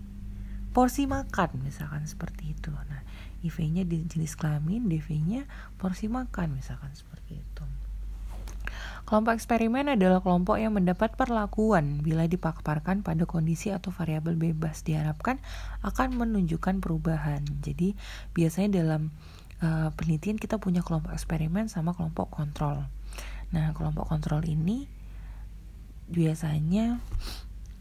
porsi 0.73 1.05
makan 1.05 1.61
misalkan 1.61 2.01
seperti 2.09 2.57
itu 2.57 2.73
nah 2.73 3.05
IV-nya 3.43 3.83
jenis 3.85 4.39
kelamin 4.39 4.87
DV-nya 4.87 5.45
porsi 5.75 6.07
makan 6.07 6.55
misalkan 6.55 6.95
seperti 6.95 7.43
itu 7.43 7.65
Kelompok 9.03 9.35
eksperimen 9.35 9.91
adalah 9.91 10.23
kelompok 10.23 10.55
yang 10.55 10.79
mendapat 10.79 11.19
perlakuan 11.19 11.99
bila 11.99 12.23
dipaparkan 12.23 13.03
pada 13.03 13.27
kondisi 13.27 13.67
atau 13.69 13.91
variabel 13.91 14.39
bebas 14.39 14.87
diharapkan 14.87 15.43
akan 15.83 16.15
menunjukkan 16.15 16.79
perubahan. 16.79 17.43
Jadi 17.59 17.99
biasanya 18.31 18.79
dalam 18.79 19.11
uh, 19.59 19.91
penelitian 19.99 20.39
kita 20.39 20.55
punya 20.55 20.79
kelompok 20.79 21.11
eksperimen 21.11 21.67
sama 21.67 21.91
kelompok 21.91 22.31
kontrol. 22.31 22.87
Nah, 23.51 23.75
kelompok 23.75 24.07
kontrol 24.07 24.39
ini 24.47 24.87
biasanya 26.07 27.03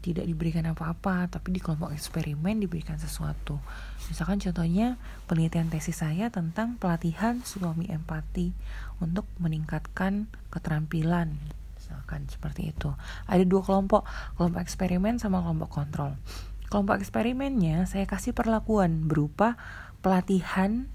tidak 0.03 0.27
diberikan 0.27 0.67
apa-apa, 0.67 1.31
tapi 1.31 1.55
di 1.55 1.63
kelompok 1.63 1.95
eksperimen 1.95 2.59
diberikan 2.59 2.99
sesuatu. 2.99 3.63
Misalkan 4.11 4.43
contohnya 4.43 4.99
penelitian 5.31 5.71
tesis 5.71 6.03
saya 6.03 6.27
tentang 6.27 6.75
pelatihan 6.75 7.39
suami 7.47 7.87
empati 7.87 8.51
untuk 8.99 9.23
meningkatkan 9.39 10.27
keterampilan. 10.51 11.39
Misalkan 11.79 12.27
seperti 12.27 12.75
itu. 12.75 12.91
Ada 13.31 13.47
dua 13.47 13.63
kelompok, 13.63 14.03
kelompok 14.35 14.59
eksperimen 14.59 15.23
sama 15.23 15.39
kelompok 15.39 15.71
kontrol. 15.71 16.19
Kelompok 16.67 16.99
eksperimennya 16.99 17.87
saya 17.87 18.03
kasih 18.03 18.35
perlakuan 18.35 19.07
berupa 19.07 19.55
pelatihan 20.03 20.91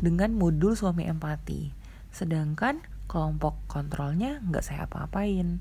dengan 0.00 0.32
modul 0.32 0.72
suami 0.72 1.04
empati. 1.04 1.76
Sedangkan 2.08 2.80
kelompok 3.10 3.60
kontrolnya 3.68 4.40
nggak 4.44 4.64
saya 4.64 4.88
apa-apain 4.88 5.60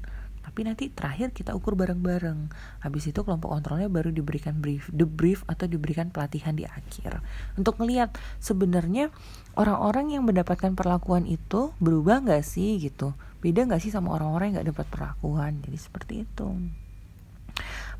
tapi 0.57 0.65
nanti 0.65 0.89
terakhir 0.89 1.37
kita 1.37 1.53
ukur 1.53 1.77
bareng-bareng. 1.77 2.49
Habis 2.81 3.13
itu 3.13 3.21
kelompok 3.21 3.53
kontrolnya 3.53 3.93
baru 3.93 4.09
diberikan 4.09 4.57
brief 4.57 4.89
debrief 4.89 5.45
atau 5.45 5.69
diberikan 5.69 6.09
pelatihan 6.09 6.57
di 6.57 6.65
akhir. 6.65 7.21
Untuk 7.61 7.77
melihat 7.77 8.17
sebenarnya 8.41 9.13
orang-orang 9.53 10.17
yang 10.17 10.25
mendapatkan 10.25 10.73
perlakuan 10.73 11.29
itu 11.29 11.77
berubah 11.77 12.25
nggak 12.25 12.41
sih 12.41 12.81
gitu? 12.81 13.13
Beda 13.37 13.69
nggak 13.69 13.85
sih 13.85 13.93
sama 13.93 14.17
orang-orang 14.17 14.49
yang 14.49 14.55
nggak 14.57 14.69
dapat 14.73 14.87
perlakuan? 14.89 15.61
Jadi 15.61 15.77
seperti 15.77 16.13
itu. 16.25 16.49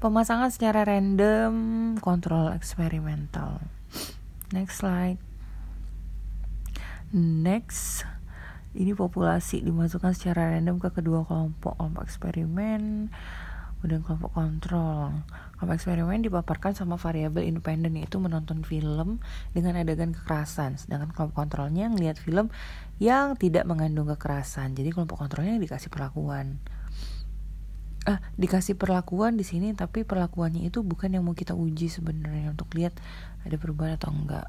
Pemasangan 0.02 0.50
secara 0.50 0.82
random 0.82 1.54
kontrol 2.02 2.50
eksperimental. 2.58 3.62
Next 4.50 4.82
slide. 4.82 5.22
Next 7.14 8.17
ini 8.78 8.94
populasi 8.94 9.66
dimasukkan 9.66 10.14
secara 10.14 10.54
random 10.54 10.78
ke 10.78 10.94
kedua 10.94 11.26
kelompok 11.26 11.74
kelompok 11.82 12.06
eksperimen 12.06 13.10
dan 13.86 14.02
kelompok 14.02 14.34
kontrol. 14.34 15.14
Kelompok 15.58 15.76
eksperimen 15.78 16.22
dipaparkan 16.26 16.74
sama 16.78 16.98
variabel 16.98 17.46
independen 17.46 17.98
yaitu 17.98 18.18
menonton 18.18 18.62
film 18.62 19.22
dengan 19.54 19.78
adegan 19.78 20.14
kekerasan. 20.14 20.78
Sedangkan 20.78 21.14
kelompok 21.14 21.38
kontrolnya 21.38 21.90
ngelihat 21.90 22.18
film 22.22 22.54
yang 23.02 23.38
tidak 23.38 23.66
mengandung 23.66 24.10
kekerasan. 24.14 24.74
Jadi 24.78 24.94
kelompok 24.94 25.22
kontrolnya 25.22 25.58
dikasih 25.58 25.90
perlakuan. 25.90 26.62
Ah 28.08 28.24
dikasih 28.40 28.80
perlakuan 28.80 29.36
di 29.36 29.44
sini 29.44 29.76
tapi 29.76 30.08
perlakuannya 30.08 30.64
itu 30.70 30.80
bukan 30.80 31.12
yang 31.12 31.28
mau 31.28 31.36
kita 31.36 31.52
uji 31.52 31.92
sebenarnya 31.92 32.56
untuk 32.56 32.72
lihat 32.78 32.96
ada 33.42 33.56
perubahan 33.58 33.98
atau 33.98 34.14
enggak. 34.14 34.48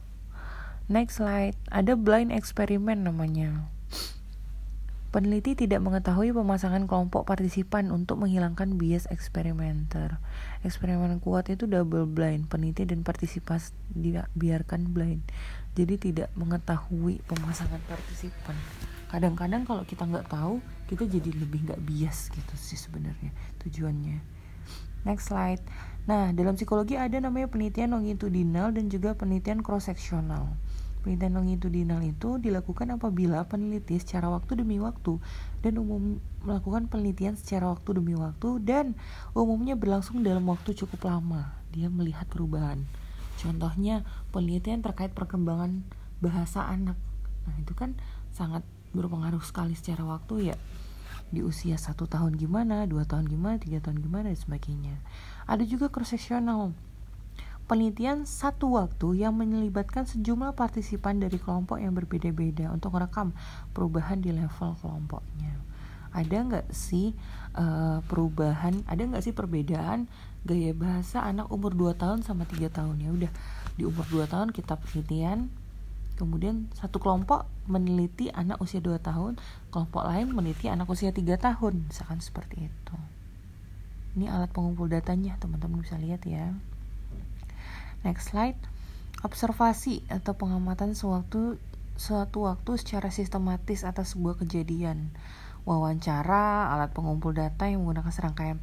Next 0.89 1.21
slide. 1.21 1.57
Ada 1.69 1.97
blind 1.97 2.33
eksperimen 2.33 3.05
namanya 3.05 3.69
Peneliti 5.09 5.57
tidak 5.57 5.81
mengetahui 5.81 6.37
pemasangan 6.37 6.85
kelompok 6.85 7.25
partisipan 7.25 7.89
untuk 7.89 8.21
menghilangkan 8.21 8.77
bias 8.77 9.09
eksperimenter. 9.09 10.21
Eksperimen 10.61 11.17
kuat 11.25 11.49
itu 11.49 11.65
double 11.65 12.05
blind, 12.05 12.53
peneliti 12.53 12.85
dan 12.85 13.01
partisipan 13.01 13.57
dibiarkan 13.97 14.93
blind. 14.93 15.25
Jadi 15.73 16.13
tidak 16.13 16.29
mengetahui 16.37 17.25
pemasangan 17.25 17.81
partisipan. 17.89 18.53
Kadang-kadang 19.09 19.65
kalau 19.65 19.89
kita 19.89 20.05
nggak 20.05 20.29
tahu, 20.29 20.61
kita 20.93 21.09
jadi 21.09 21.33
lebih 21.41 21.65
nggak 21.65 21.81
bias 21.89 22.29
gitu 22.29 22.55
sih 22.61 22.77
sebenarnya 22.77 23.33
tujuannya. 23.65 24.21
Next 25.09 25.33
slide. 25.33 25.65
Nah, 26.05 26.37
dalam 26.37 26.61
psikologi 26.61 27.01
ada 27.01 27.17
namanya 27.17 27.49
penelitian 27.49 27.97
longitudinal 27.97 28.77
dan 28.77 28.93
juga 28.93 29.17
penelitian 29.17 29.65
cross 29.65 29.89
sectional. 29.89 30.53
Penelitian 31.09 31.41
longitudinal 31.41 32.05
itu 32.05 32.37
dilakukan 32.37 33.01
apabila 33.01 33.41
peneliti 33.49 33.97
secara 33.97 34.29
waktu 34.29 34.61
demi 34.61 34.77
waktu 34.77 35.17
dan 35.65 35.81
umum 35.81 36.21
melakukan 36.45 36.93
penelitian 36.93 37.33
secara 37.33 37.73
waktu 37.73 37.97
demi 37.97 38.13
waktu 38.13 38.61
dan 38.61 38.93
umumnya 39.33 39.73
berlangsung 39.73 40.21
dalam 40.21 40.45
waktu 40.53 40.77
cukup 40.77 41.09
lama. 41.09 41.57
Dia 41.73 41.89
melihat 41.89 42.29
perubahan. 42.29 42.85
Contohnya 43.41 44.05
penelitian 44.37 44.85
terkait 44.85 45.17
perkembangan 45.17 45.81
bahasa 46.21 46.69
anak. 46.69 47.01
Nah 47.49 47.57
itu 47.57 47.73
kan 47.73 47.97
sangat 48.29 48.61
berpengaruh 48.93 49.41
sekali 49.41 49.73
secara 49.73 50.05
waktu 50.05 50.53
ya 50.53 50.61
di 51.33 51.41
usia 51.41 51.81
satu 51.81 52.05
tahun 52.05 52.37
gimana, 52.37 52.85
dua 52.85 53.09
tahun 53.09 53.33
gimana, 53.33 53.57
tiga 53.57 53.81
tahun 53.81 54.05
gimana 54.05 54.29
dan 54.29 54.37
sebagainya. 54.37 55.01
Ada 55.49 55.65
juga 55.65 55.89
cross 55.89 56.13
sectional 56.13 56.77
penelitian 57.69 58.25
satu 58.25 58.81
waktu 58.81 59.23
yang 59.23 59.37
menyelibatkan 59.37 60.09
sejumlah 60.09 60.57
partisipan 60.57 61.21
dari 61.21 61.37
kelompok 61.37 61.77
yang 61.77 61.93
berbeda-beda 61.93 62.73
untuk 62.73 62.97
merekam 62.97 63.37
perubahan 63.77 64.25
di 64.25 64.33
level 64.33 64.73
kelompoknya. 64.81 65.53
Ada 66.17 66.37
nggak 66.49 66.67
sih 66.73 67.13
uh, 67.53 68.01
perubahan, 68.09 68.81
ada 68.89 69.05
nggak 69.05 69.21
sih 69.21 69.37
perbedaan 69.37 70.09
gaya 70.49 70.73
bahasa 70.73 71.21
anak 71.21 71.53
umur 71.53 71.77
2 71.77 72.01
tahun 72.01 72.25
sama 72.25 72.49
3 72.49 72.73
tahun? 72.73 72.97
Ya 73.05 73.13
udah 73.13 73.33
di 73.77 73.85
umur 73.85 74.09
2 74.09 74.25
tahun 74.25 74.49
kita 74.57 74.81
penelitian 74.81 75.53
kemudian 76.17 76.67
satu 76.75 76.99
kelompok 76.99 77.47
meneliti 77.71 78.33
anak 78.35 78.59
usia 78.59 78.83
2 78.83 78.99
tahun 78.99 79.39
kelompok 79.71 80.03
lain 80.09 80.33
meneliti 80.33 80.73
anak 80.73 80.89
usia 80.89 81.13
3 81.13 81.21
tahun. 81.37 81.85
Misalkan 81.93 82.25
seperti 82.25 82.73
itu. 82.73 82.97
Ini 84.17 84.33
alat 84.33 84.51
pengumpul 84.57 84.89
datanya 84.89 85.37
teman-teman 85.37 85.85
bisa 85.85 86.01
lihat 86.01 86.25
ya 86.25 86.57
Next 88.07 88.31
slide. 88.31 88.59
Observasi 89.27 90.07
atau 90.07 90.39
pengamatan 90.39 90.95
suatu 90.95 91.59
suatu 91.99 92.47
waktu 92.47 92.79
secara 92.79 93.11
sistematis 93.11 93.83
atas 93.83 94.15
sebuah 94.15 94.39
kejadian. 94.39 95.11
Wawancara, 95.67 96.71
alat 96.73 96.95
pengumpul 96.95 97.35
data 97.35 97.67
yang 97.67 97.83
menggunakan 97.85 98.15
serangkaian 98.15 98.57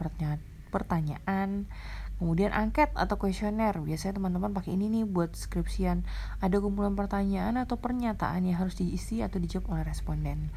pertanyaan, 0.71 1.69
kemudian 2.17 2.55
angket 2.55 2.89
atau 2.95 3.19
kuesioner. 3.19 3.75
Biasanya 3.77 4.17
teman-teman 4.17 4.55
pakai 4.55 4.73
ini 4.79 4.89
nih 4.89 5.03
buat 5.05 5.35
skripsian. 5.35 6.07
Ada 6.39 6.63
kumpulan 6.63 6.95
pertanyaan 6.95 7.59
atau 7.59 7.77
pernyataan 7.77 8.47
yang 8.47 8.57
harus 8.57 8.79
diisi 8.79 9.21
atau 9.21 9.37
dijawab 9.37 9.75
oleh 9.75 9.83
responden. 9.85 10.49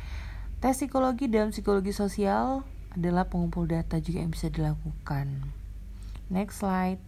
Tes 0.62 0.78
psikologi 0.78 1.28
dalam 1.28 1.50
psikologi 1.50 1.92
sosial 1.92 2.62
adalah 2.94 3.28
pengumpul 3.28 3.68
data 3.68 4.00
juga 4.00 4.24
yang 4.24 4.32
bisa 4.32 4.48
dilakukan. 4.48 5.52
Next 6.32 6.62
slide. 6.64 7.07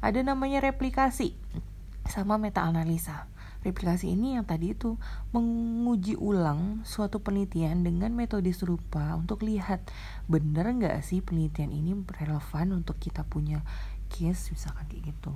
Ada 0.00 0.22
namanya 0.22 0.62
replikasi 0.62 1.34
sama 2.06 2.38
meta 2.38 2.62
analisa. 2.62 3.26
Replikasi 3.66 4.14
ini 4.14 4.38
yang 4.38 4.46
tadi 4.46 4.78
itu 4.78 4.94
menguji 5.34 6.14
ulang 6.14 6.86
suatu 6.86 7.18
penelitian 7.18 7.82
dengan 7.82 8.14
metode 8.14 8.54
serupa 8.54 9.18
untuk 9.18 9.42
lihat 9.42 9.82
benar 10.30 10.70
nggak 10.70 11.02
sih 11.02 11.18
penelitian 11.18 11.74
ini 11.74 11.98
relevan 12.14 12.78
untuk 12.78 12.94
kita 13.02 13.26
punya 13.26 13.66
case 14.06 14.54
misalkan 14.54 14.86
kayak 14.86 15.10
gitu. 15.10 15.34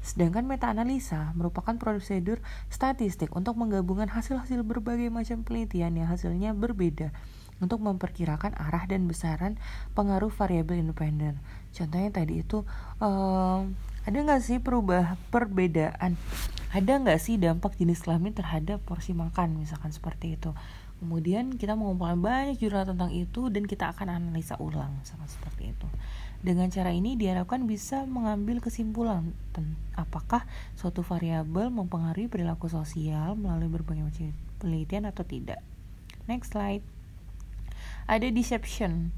Sedangkan 0.00 0.48
meta 0.48 0.72
analisa 0.72 1.36
merupakan 1.36 1.76
prosedur 1.76 2.40
statistik 2.72 3.34
untuk 3.36 3.60
menggabungkan 3.60 4.08
hasil-hasil 4.08 4.64
berbagai 4.64 5.12
macam 5.12 5.44
penelitian 5.44 6.00
yang 6.00 6.08
hasilnya 6.08 6.56
berbeda 6.56 7.12
untuk 7.60 7.80
memperkirakan 7.82 8.56
arah 8.56 8.84
dan 8.88 9.08
besaran 9.08 9.56
pengaruh 9.98 10.30
variabel 10.32 10.80
independen. 10.80 11.40
Contohnya 11.72 12.08
tadi 12.12 12.40
itu 12.44 12.62
um, 13.02 13.74
ada 14.06 14.18
nggak 14.22 14.38
sih 14.38 14.62
perubah 14.62 15.18
perbedaan? 15.34 16.14
Ada 16.70 17.02
nggak 17.02 17.18
sih 17.18 17.42
dampak 17.42 17.74
jenis 17.74 18.06
kelamin 18.06 18.30
terhadap 18.30 18.78
porsi 18.86 19.10
makan 19.10 19.58
misalkan 19.58 19.90
seperti 19.90 20.38
itu? 20.38 20.54
Kemudian 21.02 21.58
kita 21.58 21.74
mengumpulkan 21.74 22.22
banyak 22.22 22.56
jurnal 22.56 22.86
tentang 22.86 23.10
itu 23.10 23.50
dan 23.50 23.66
kita 23.66 23.92
akan 23.92 24.08
analisa 24.14 24.54
ulang 24.62 24.96
sama 25.02 25.26
seperti 25.26 25.74
itu. 25.74 25.88
Dengan 26.40 26.70
cara 26.70 26.94
ini 26.94 27.18
diharapkan 27.18 27.66
bisa 27.66 28.06
mengambil 28.06 28.62
kesimpulan 28.62 29.34
apakah 29.98 30.46
suatu 30.78 31.02
variabel 31.02 31.74
mempengaruhi 31.74 32.30
perilaku 32.30 32.70
sosial 32.70 33.34
melalui 33.34 33.68
berbagai 33.68 34.06
macam 34.06 34.30
penelitian 34.62 35.10
atau 35.10 35.26
tidak. 35.26 35.58
Next 36.30 36.54
slide. 36.54 36.86
Ada 38.06 38.30
deception 38.30 39.10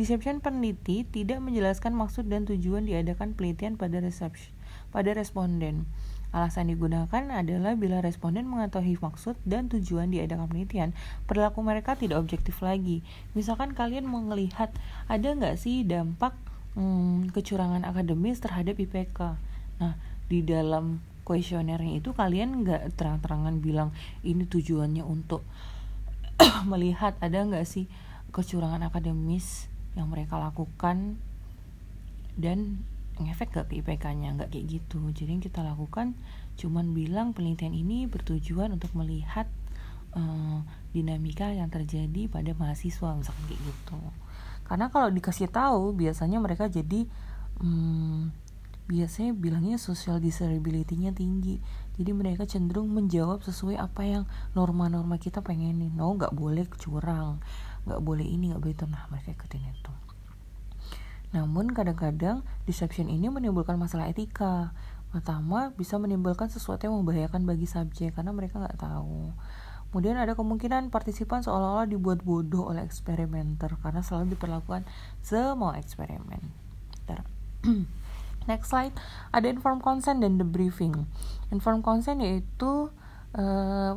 Deception 0.00 0.40
peneliti 0.40 1.04
tidak 1.04 1.44
menjelaskan 1.44 1.92
maksud 1.92 2.24
dan 2.32 2.48
tujuan 2.48 2.88
diadakan 2.88 3.36
penelitian 3.36 3.76
pada 3.76 4.00
reception, 4.00 4.48
pada 4.96 5.12
responden. 5.12 5.84
Alasan 6.32 6.72
digunakan 6.72 7.28
adalah 7.28 7.76
bila 7.76 8.00
responden 8.00 8.48
mengetahui 8.48 8.96
maksud 8.96 9.36
dan 9.44 9.68
tujuan 9.68 10.08
diadakan 10.08 10.48
penelitian, 10.48 10.96
perilaku 11.28 11.60
mereka 11.60 12.00
tidak 12.00 12.16
objektif 12.16 12.64
lagi. 12.64 13.04
Misalkan 13.36 13.76
kalian 13.76 14.08
melihat 14.08 14.72
ada 15.04 15.36
nggak 15.36 15.60
sih 15.60 15.84
dampak 15.84 16.32
hmm, 16.80 17.36
kecurangan 17.36 17.84
akademis 17.84 18.40
terhadap 18.40 18.80
IPK. 18.80 19.36
Nah, 19.84 20.00
di 20.32 20.40
dalam 20.40 21.04
kuesionernya 21.28 22.00
itu 22.00 22.16
kalian 22.16 22.64
nggak 22.64 22.96
terang-terangan 22.96 23.60
bilang 23.60 23.92
ini 24.24 24.48
tujuannya 24.48 25.04
untuk 25.04 25.44
melihat 26.72 27.20
ada 27.20 27.44
nggak 27.44 27.68
sih 27.68 27.84
kecurangan 28.32 28.88
akademis 28.88 29.69
yang 29.98 30.10
mereka 30.10 30.38
lakukan 30.38 31.18
dan 32.38 32.86
ngefek 33.20 33.52
gak 33.52 33.66
ke 33.68 33.84
IPK-nya 33.84 34.32
nggak 34.36 34.50
kayak 34.54 34.80
gitu. 34.80 35.00
Jadi 35.12 35.30
yang 35.36 35.44
kita 35.44 35.60
lakukan 35.60 36.16
cuman 36.56 36.92
bilang 36.96 37.32
penelitian 37.36 37.76
ini 37.76 38.08
bertujuan 38.08 38.72
untuk 38.72 38.92
melihat 38.96 39.48
uh, 40.16 40.64
dinamika 40.92 41.52
yang 41.52 41.68
terjadi 41.68 42.28
pada 42.32 42.56
mahasiswa 42.56 43.16
misalkan 43.16 43.44
kayak 43.48 43.60
gitu. 43.60 44.00
Karena 44.64 44.88
kalau 44.88 45.12
dikasih 45.12 45.50
tahu 45.50 45.92
biasanya 45.92 46.38
mereka 46.40 46.70
jadi 46.70 47.04
um, 47.60 48.32
biasanya 48.90 49.36
bilangnya 49.36 49.78
social 49.78 50.18
disability-nya 50.18 51.14
tinggi. 51.14 51.62
Jadi 51.94 52.10
mereka 52.16 52.48
cenderung 52.48 52.90
menjawab 52.90 53.44
sesuai 53.44 53.76
apa 53.76 54.02
yang 54.02 54.24
norma-norma 54.56 55.20
kita 55.20 55.44
pengenin. 55.44 55.92
No 55.94 56.16
nggak 56.16 56.32
boleh 56.34 56.66
curang 56.80 57.38
nggak 57.86 58.00
boleh 58.00 58.26
ini 58.26 58.52
nggak 58.52 58.62
boleh 58.62 58.74
itu. 58.76 58.86
Nah 58.88 59.04
mereka 59.08 59.32
ikutin 59.32 59.64
itu. 59.70 59.92
Namun 61.30 61.70
kadang-kadang 61.70 62.42
deception 62.66 63.06
ini 63.06 63.30
menimbulkan 63.30 63.78
masalah 63.78 64.10
etika. 64.10 64.74
Pertama 65.10 65.74
bisa 65.74 65.98
menimbulkan 65.98 66.50
sesuatu 66.50 66.86
yang 66.86 66.98
membahayakan 67.02 67.46
bagi 67.46 67.66
subjek 67.66 68.18
karena 68.18 68.30
mereka 68.34 68.62
nggak 68.62 68.78
tahu. 68.78 69.34
Kemudian 69.90 70.14
ada 70.14 70.38
kemungkinan 70.38 70.94
partisipan 70.94 71.42
seolah-olah 71.42 71.90
dibuat 71.90 72.22
bodoh 72.22 72.70
oleh 72.70 72.86
eksperimenter 72.86 73.74
karena 73.82 74.06
selalu 74.06 74.38
diperlakukan 74.38 74.86
semua 75.18 75.74
eksperimen. 75.82 76.70
Next 78.50 78.72
slide, 78.72 78.94
ada 79.34 79.46
informed 79.50 79.84
consent 79.84 80.24
dan 80.24 80.40
debriefing. 80.40 81.06
Informed 81.52 81.84
consent 81.84 82.24
yaitu 82.24 82.88
uh, 83.36 83.92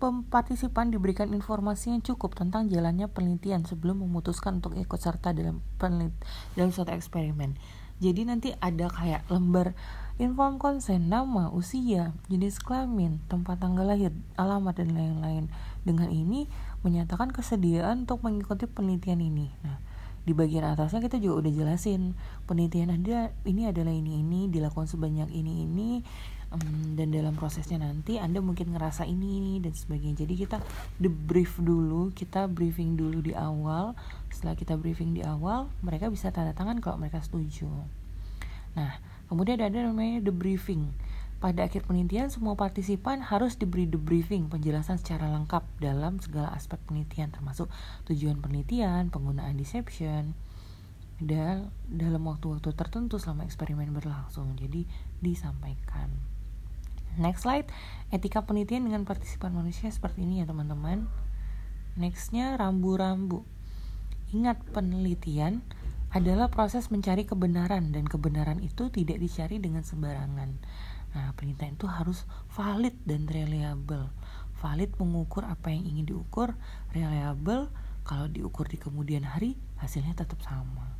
partisipan 0.00 0.94
diberikan 0.94 1.34
informasi 1.34 1.90
yang 1.90 2.02
cukup 2.02 2.38
tentang 2.38 2.70
jalannya 2.70 3.10
penelitian 3.10 3.66
sebelum 3.66 4.06
memutuskan 4.06 4.62
untuk 4.62 4.78
ikut 4.78 4.98
serta 4.98 5.34
dalam 5.34 5.58
penelit 5.76 6.14
dalam 6.54 6.70
suatu 6.70 6.94
eksperimen. 6.94 7.58
Jadi 7.98 8.22
nanti 8.30 8.54
ada 8.62 8.86
kayak 8.86 9.26
lembar 9.26 9.74
inform 10.22 10.62
konsen, 10.62 11.10
nama, 11.10 11.50
usia, 11.50 12.14
jenis 12.30 12.62
kelamin, 12.62 13.18
tempat 13.26 13.58
tanggal 13.58 13.86
lahir, 13.86 14.14
alamat 14.38 14.78
dan 14.78 14.94
lain-lain. 14.94 15.50
Dengan 15.82 16.10
ini 16.10 16.46
menyatakan 16.86 17.34
kesediaan 17.34 18.06
untuk 18.06 18.22
mengikuti 18.22 18.70
penelitian 18.70 19.18
ini. 19.18 19.50
Nah, 19.66 19.82
di 20.22 20.36
bagian 20.36 20.62
atasnya 20.62 21.00
kita 21.02 21.18
juga 21.18 21.46
udah 21.46 21.52
jelasin 21.56 22.12
penelitian 22.44 22.92
ada 22.92 23.32
ini 23.48 23.64
adalah 23.64 23.94
ini 23.96 24.20
ini 24.20 24.46
dilakukan 24.52 24.84
sebanyak 24.84 25.32
ini 25.32 25.64
ini 25.64 26.04
um, 26.52 26.96
dan 26.96 27.12
dalam 27.12 27.34
prosesnya 27.36 27.80
nanti 27.80 28.16
anda 28.16 28.40
mungkin 28.40 28.72
ngerasa 28.72 29.04
ini 29.04 29.40
ini 29.40 29.54
dan 29.60 29.72
sebagainya 29.76 30.24
jadi 30.24 30.34
kita 30.34 30.58
debrief 30.96 31.60
dulu 31.60 32.12
kita 32.12 32.48
briefing 32.48 32.96
dulu 32.96 33.20
di 33.20 33.32
awal 33.36 33.92
setelah 34.32 34.56
kita 34.56 34.76
briefing 34.76 35.16
di 35.16 35.22
awal 35.24 35.68
mereka 35.84 36.08
bisa 36.08 36.32
tanda 36.32 36.56
tangan 36.56 36.80
kalau 36.80 36.96
mereka 37.00 37.20
setuju 37.20 37.68
nah 38.72 39.00
kemudian 39.28 39.60
ada 39.60 39.88
namanya 39.88 40.24
debriefing 40.24 40.88
pada 41.38 41.70
akhir 41.70 41.86
penelitian, 41.86 42.34
semua 42.34 42.58
partisipan 42.58 43.22
harus 43.22 43.54
diberi 43.54 43.86
debriefing 43.86 44.50
penjelasan 44.50 44.98
secara 44.98 45.30
lengkap 45.30 45.62
dalam 45.78 46.18
segala 46.18 46.50
aspek 46.50 46.82
penelitian, 46.82 47.30
termasuk 47.30 47.70
tujuan 48.10 48.42
penelitian, 48.42 49.06
penggunaan 49.14 49.54
deception, 49.54 50.34
dan 51.22 51.70
dalam 51.86 52.26
waktu-waktu 52.26 52.74
tertentu 52.74 53.22
selama 53.22 53.46
eksperimen 53.46 53.94
berlangsung. 53.94 54.58
Jadi 54.58 54.82
disampaikan. 55.22 56.27
Next 57.16 57.48
slide, 57.48 57.70
etika 58.12 58.44
penelitian 58.44 58.84
dengan 58.84 59.08
partisipan 59.08 59.56
manusia 59.56 59.88
seperti 59.88 60.26
ini 60.26 60.42
ya 60.42 60.46
teman-teman. 60.46 61.08
Nextnya 61.96 62.54
rambu-rambu. 62.60 63.42
Ingat 64.36 64.60
penelitian 64.76 65.64
adalah 66.12 66.48
proses 66.52 66.88
mencari 66.88 67.24
kebenaran 67.24 67.92
dan 67.92 68.04
kebenaran 68.04 68.60
itu 68.60 68.92
tidak 68.92 69.20
dicari 69.20 69.60
dengan 69.60 69.84
sembarangan. 69.84 70.50
Nah, 71.16 71.32
penelitian 71.36 71.76
itu 71.76 71.88
harus 71.88 72.28
valid 72.52 72.96
dan 73.08 73.24
reliable. 73.28 74.12
Valid 74.60 74.96
mengukur 75.00 75.46
apa 75.48 75.72
yang 75.72 75.84
ingin 75.86 76.04
diukur, 76.08 76.56
reliable 76.92 77.72
kalau 78.08 78.24
diukur 78.28 78.64
di 78.68 78.80
kemudian 78.80 79.24
hari 79.24 79.56
hasilnya 79.80 80.16
tetap 80.16 80.40
sama. 80.40 80.96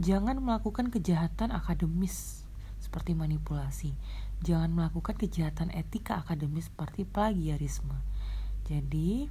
Jangan 0.00 0.40
melakukan 0.40 0.88
kejahatan 0.88 1.52
akademis 1.52 2.44
seperti 2.82 3.14
manipulasi 3.14 3.94
jangan 4.42 4.74
melakukan 4.74 5.14
kejahatan 5.14 5.70
etika 5.70 6.20
akademis 6.26 6.66
seperti 6.66 7.06
plagiarisme. 7.06 7.94
Jadi, 8.66 9.30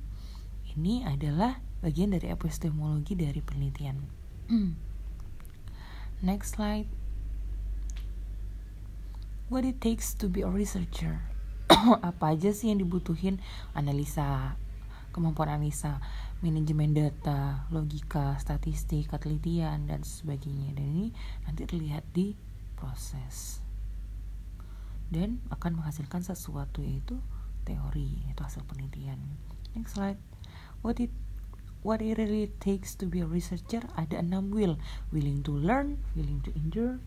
ini 0.75 1.03
adalah 1.03 1.59
bagian 1.83 2.15
dari 2.15 2.31
epistemologi 2.31 3.19
dari 3.19 3.43
penelitian. 3.43 3.99
Next 6.27 6.55
slide. 6.55 6.87
What 9.51 9.67
it 9.67 9.83
takes 9.83 10.15
to 10.23 10.31
be 10.31 10.47
a 10.47 10.51
researcher. 10.51 11.19
Apa 12.07 12.31
aja 12.31 12.55
sih 12.55 12.71
yang 12.71 12.79
dibutuhin? 12.79 13.43
Analisa, 13.75 14.55
kemampuan 15.11 15.51
analisa, 15.51 15.99
manajemen 16.39 16.95
data, 16.95 17.67
logika, 17.67 18.39
statistik, 18.39 19.11
ketelitian, 19.11 19.91
dan 19.91 20.07
sebagainya. 20.07 20.71
Dan 20.71 20.85
ini 20.87 21.07
nanti 21.43 21.67
terlihat 21.67 22.07
di 22.15 22.39
proses 22.79 23.59
dan 25.11 25.43
akan 25.51 25.83
menghasilkan 25.83 26.23
sesuatu 26.23 26.81
yaitu 26.81 27.19
teori 27.67 28.23
yaitu 28.25 28.41
hasil 28.41 28.63
penelitian. 28.65 29.19
Next 29.75 29.99
slide. 29.99 30.17
What 30.81 30.97
it 30.97 31.11
what 31.83 31.99
it 32.01 32.17
really 32.17 32.49
takes 32.63 32.95
to 32.97 33.05
be 33.05 33.21
a 33.21 33.27
researcher? 33.27 33.83
Ada 33.99 34.23
enam 34.23 34.55
will. 34.55 34.79
Willing 35.11 35.43
to 35.45 35.53
learn 35.53 35.99
willing 36.15 36.39
to 36.47 36.49
endure 36.55 37.03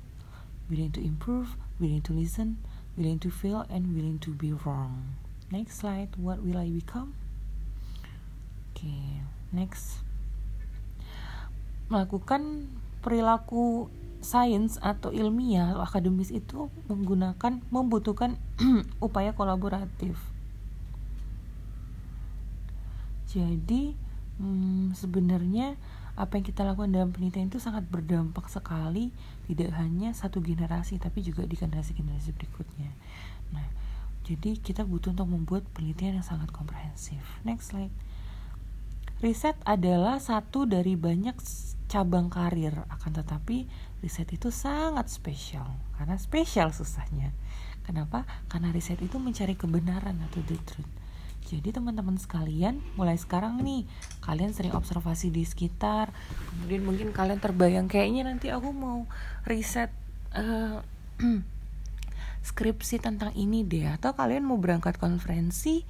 willing 0.69 0.93
to 0.93 1.01
improve 1.01 1.61
willing 1.77 2.01
to 2.01 2.17
listen 2.17 2.61
willing 2.97 3.19
to 3.21 3.29
fail 3.29 3.67
and 3.73 3.97
willing 3.97 4.21
to 4.23 4.31
be 4.37 4.53
wrong. 4.53 5.19
Next 5.51 5.83
slide. 5.83 6.15
What 6.21 6.45
will 6.45 6.61
I 6.61 6.71
become? 6.71 7.17
Okay 8.73 9.25
next. 9.51 10.05
Melakukan 11.89 12.69
perilaku 13.01 13.93
sains 14.25 14.81
atau 14.81 15.13
ilmiah 15.13 15.77
atau 15.77 15.85
akademis 15.85 16.33
itu 16.33 16.73
menggunakan 16.89 17.61
membutuhkan 17.69 18.41
upaya 19.05 19.37
kolaboratif. 19.37 20.17
Jadi 23.29 23.95
hmm, 24.41 24.97
sebenarnya 24.97 25.77
apa 26.15 26.39
yang 26.39 26.47
kita 26.47 26.63
lakukan 26.63 26.95
dalam 26.95 27.11
penelitian 27.11 27.51
itu 27.51 27.59
sangat 27.59 27.83
berdampak 27.91 28.47
sekali 28.47 29.11
tidak 29.51 29.75
hanya 29.75 30.15
satu 30.15 30.39
generasi 30.39 31.03
tapi 31.03 31.27
juga 31.27 31.43
di 31.43 31.59
generasi-generasi 31.59 32.31
berikutnya. 32.39 32.91
Nah 33.51 33.67
jadi 34.25 34.57
kita 34.57 34.89
butuh 34.89 35.13
untuk 35.13 35.29
membuat 35.29 35.69
penelitian 35.77 36.23
yang 36.23 36.27
sangat 36.27 36.49
komprehensif. 36.55 37.21
Next 37.45 37.75
slide. 37.75 37.93
Riset 39.21 39.57
adalah 39.69 40.19
satu 40.23 40.65
dari 40.65 40.97
banyak 40.97 41.37
cabang 41.89 42.33
karir 42.33 42.75
akan 42.89 43.13
tetapi 43.21 43.69
riset 44.01 44.29
itu 44.33 44.49
sangat 44.53 45.09
spesial. 45.09 45.69
Karena 45.97 46.17
spesial 46.17 46.73
susahnya. 46.73 47.33
Kenapa? 47.85 48.25
Karena 48.49 48.73
riset 48.73 49.01
itu 49.05 49.21
mencari 49.21 49.57
kebenaran 49.57 50.17
atau 50.25 50.41
the 50.45 50.57
truth. 50.65 50.89
Jadi 51.45 51.77
teman-teman 51.77 52.17
sekalian, 52.17 52.81
mulai 52.97 53.21
sekarang 53.21 53.61
nih, 53.61 53.85
kalian 54.25 54.57
sering 54.57 54.73
observasi 54.73 55.29
di 55.29 55.45
sekitar, 55.45 56.09
kemudian 56.49 56.81
mungkin 56.81 57.13
kalian 57.13 57.37
terbayang 57.37 57.85
kayaknya 57.85 58.25
nanti 58.25 58.49
aku 58.49 58.73
mau 58.73 59.05
riset 59.45 59.93
uh, 60.33 60.81
skripsi 62.49 62.97
tentang 62.97 63.37
ini 63.37 63.61
deh, 63.61 63.93
atau 63.93 64.17
kalian 64.17 64.41
mau 64.41 64.57
berangkat 64.57 64.97
konferensi, 64.97 65.85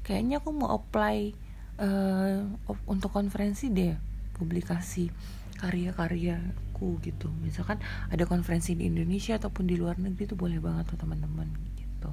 kayaknya 0.00 0.40
aku 0.40 0.56
mau 0.56 0.72
apply 0.72 1.36
uh, 1.76 2.40
untuk 2.88 3.12
konferensi 3.12 3.68
deh, 3.68 3.92
publikasi 4.36 5.08
karya-karyaku 5.56 7.00
gitu. 7.00 7.32
Misalkan 7.40 7.80
ada 8.12 8.28
konferensi 8.28 8.76
di 8.76 8.92
Indonesia 8.92 9.40
ataupun 9.40 9.64
di 9.64 9.80
luar 9.80 9.96
negeri 9.96 10.28
itu 10.28 10.36
boleh 10.36 10.60
banget 10.60 10.92
tuh 10.92 11.00
teman-teman 11.00 11.48
gitu. 11.80 12.10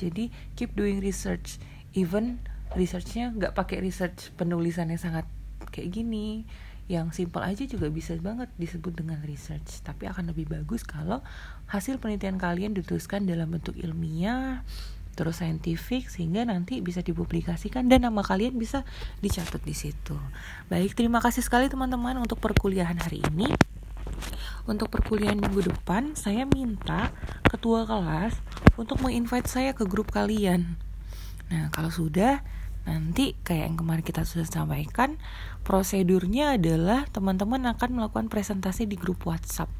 Jadi 0.00 0.32
keep 0.56 0.72
doing 0.72 1.04
research 1.04 1.60
even 1.92 2.40
researchnya 2.74 3.30
nggak 3.36 3.52
pakai 3.54 3.84
research 3.84 4.32
penulisannya 4.34 4.98
sangat 4.98 5.28
kayak 5.70 5.92
gini 5.92 6.48
yang 6.86 7.10
simple 7.10 7.42
aja 7.42 7.66
juga 7.66 7.90
bisa 7.90 8.14
banget 8.22 8.46
disebut 8.62 8.94
dengan 8.94 9.18
research 9.26 9.82
tapi 9.82 10.06
akan 10.06 10.30
lebih 10.30 10.46
bagus 10.46 10.86
kalau 10.86 11.18
hasil 11.66 11.98
penelitian 11.98 12.38
kalian 12.38 12.78
dituliskan 12.78 13.26
dalam 13.26 13.50
bentuk 13.50 13.74
ilmiah 13.74 14.62
terus 15.16 15.40
saintifik 15.40 16.12
sehingga 16.12 16.44
nanti 16.44 16.84
bisa 16.84 17.00
dipublikasikan 17.00 17.88
dan 17.88 18.04
nama 18.04 18.20
kalian 18.20 18.60
bisa 18.60 18.84
dicatat 19.24 19.64
di 19.64 19.72
situ. 19.72 20.14
Baik, 20.68 20.92
terima 20.92 21.24
kasih 21.24 21.40
sekali 21.40 21.72
teman-teman 21.72 22.20
untuk 22.20 22.38
perkuliahan 22.38 23.00
hari 23.00 23.24
ini. 23.32 23.48
Untuk 24.68 24.92
perkuliahan 24.92 25.40
minggu 25.40 25.72
depan, 25.72 26.12
saya 26.14 26.44
minta 26.44 27.10
ketua 27.48 27.88
kelas 27.88 28.36
untuk 28.76 29.00
menginvite 29.00 29.48
saya 29.48 29.72
ke 29.72 29.88
grup 29.88 30.12
kalian 30.12 30.76
Nah, 31.46 31.70
kalau 31.70 31.90
sudah 31.94 32.42
nanti 32.86 33.34
kayak 33.42 33.70
yang 33.70 33.76
kemarin 33.78 34.04
kita 34.06 34.22
sudah 34.22 34.46
sampaikan, 34.46 35.18
prosedurnya 35.66 36.54
adalah 36.58 37.06
teman-teman 37.10 37.66
akan 37.74 37.98
melakukan 37.98 38.30
presentasi 38.30 38.86
di 38.86 38.94
grup 38.98 39.26
WhatsApp. 39.26 39.70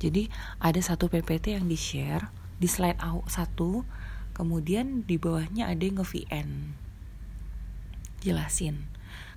Jadi 0.00 0.28
ada 0.60 0.80
satu 0.80 1.12
PPT 1.12 1.56
yang 1.56 1.68
di-share 1.68 2.32
di 2.60 2.68
slide 2.68 3.00
satu, 3.28 3.84
kemudian 4.40 5.04
di 5.04 5.20
bawahnya 5.20 5.68
ada 5.68 5.84
yang 5.84 6.00
nge-VN. 6.00 6.72
Jelasin. 8.24 8.88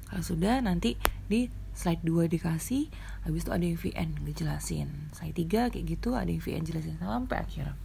Kalau 0.07 0.23
sudah 0.23 0.63
nanti 0.63 0.95
di 1.27 1.51
slide 1.75 2.05
2 2.07 2.31
dikasih, 2.31 2.87
habis 3.27 3.43
itu 3.43 3.51
ada 3.51 3.65
yang 3.65 3.75
VN 3.75 4.09
dijelasin. 4.23 5.11
Slide 5.11 5.35
3 5.35 5.73
kayak 5.75 5.85
gitu 5.89 6.15
ada 6.15 6.29
yang 6.31 6.39
VN 6.39 6.63
jelasin 6.63 6.95
sampai 7.01 7.43
akhir. 7.43 7.75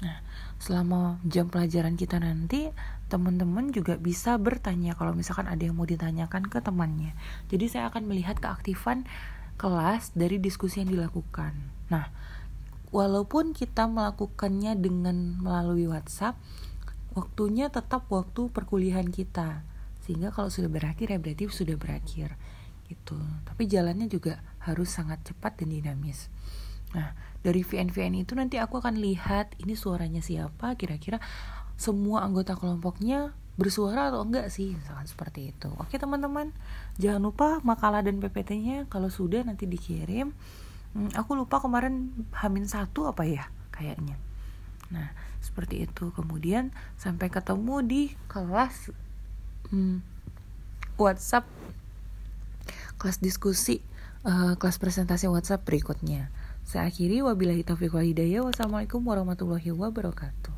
Nah, 0.00 0.16
selama 0.58 1.20
jam 1.28 1.52
pelajaran 1.52 1.94
kita 1.94 2.18
nanti 2.18 2.72
teman-teman 3.12 3.70
juga 3.70 4.00
bisa 4.00 4.34
bertanya 4.40 4.96
kalau 4.96 5.14
misalkan 5.14 5.46
ada 5.46 5.60
yang 5.60 5.76
mau 5.76 5.86
ditanyakan 5.86 6.48
ke 6.48 6.58
temannya. 6.64 7.12
Jadi 7.52 7.66
saya 7.68 7.92
akan 7.92 8.08
melihat 8.08 8.40
keaktifan 8.40 9.04
kelas 9.54 10.16
dari 10.16 10.42
diskusi 10.42 10.82
yang 10.82 10.90
dilakukan. 10.90 11.54
Nah, 11.90 12.10
walaupun 12.94 13.50
kita 13.50 13.90
melakukannya 13.90 14.78
dengan 14.78 15.42
melalui 15.42 15.90
WhatsApp, 15.90 16.38
waktunya 17.18 17.66
tetap 17.66 18.06
waktu 18.06 18.46
perkuliahan 18.54 19.10
kita. 19.10 19.66
Sehingga 20.06 20.30
kalau 20.30 20.46
sudah 20.46 20.70
berakhir 20.70 21.10
ya 21.10 21.18
berarti 21.18 21.50
sudah 21.50 21.74
berakhir 21.74 22.38
gitu. 22.86 23.18
Tapi 23.50 23.66
jalannya 23.66 24.06
juga 24.06 24.38
harus 24.62 24.94
sangat 24.94 25.26
cepat 25.26 25.58
dan 25.58 25.74
dinamis. 25.74 26.30
Nah, 26.94 27.10
dari 27.42 27.66
VN-VN 27.66 28.22
itu 28.22 28.38
nanti 28.38 28.62
aku 28.62 28.78
akan 28.78 29.02
lihat 29.02 29.58
ini 29.58 29.74
suaranya 29.74 30.22
siapa, 30.22 30.78
kira-kira 30.78 31.18
semua 31.74 32.22
anggota 32.22 32.54
kelompoknya 32.54 33.34
bersuara 33.54 34.10
atau 34.10 34.26
enggak 34.26 34.50
sih 34.50 34.74
misalkan 34.74 35.06
seperti 35.06 35.54
itu 35.54 35.70
oke 35.70 35.94
teman-teman 35.94 36.50
jangan 36.98 37.22
lupa 37.22 37.48
makalah 37.62 38.02
dan 38.02 38.18
PPT-nya 38.18 38.90
kalau 38.90 39.06
sudah 39.06 39.46
nanti 39.46 39.70
dikirim 39.70 40.34
hmm, 40.94 41.12
aku 41.18 41.36
lupa 41.36 41.60
kemarin 41.60 42.14
hamin 42.32 42.64
satu 42.64 43.10
apa 43.10 43.26
ya 43.26 43.50
kayaknya. 43.74 44.16
Nah 44.90 45.12
seperti 45.44 45.84
itu. 45.84 46.08
Kemudian 46.16 46.72
sampai 46.96 47.28
ketemu 47.28 47.84
di 47.84 48.02
kelas 48.30 48.88
hmm, 49.68 50.00
WhatsApp. 50.96 51.44
Kelas 52.96 53.20
diskusi 53.20 53.84
uh, 54.24 54.56
kelas 54.56 54.80
presentasi 54.80 55.28
WhatsApp 55.28 55.66
berikutnya. 55.68 56.32
Saya 56.64 56.88
akhiri. 56.88 57.20
Wabillahi 57.20 57.66
taufiq 57.66 57.92
wal 57.92 58.08
hidayah. 58.08 58.40
Wassalamualaikum 58.46 59.04
warahmatullahi 59.04 59.68
wabarakatuh 59.68 60.54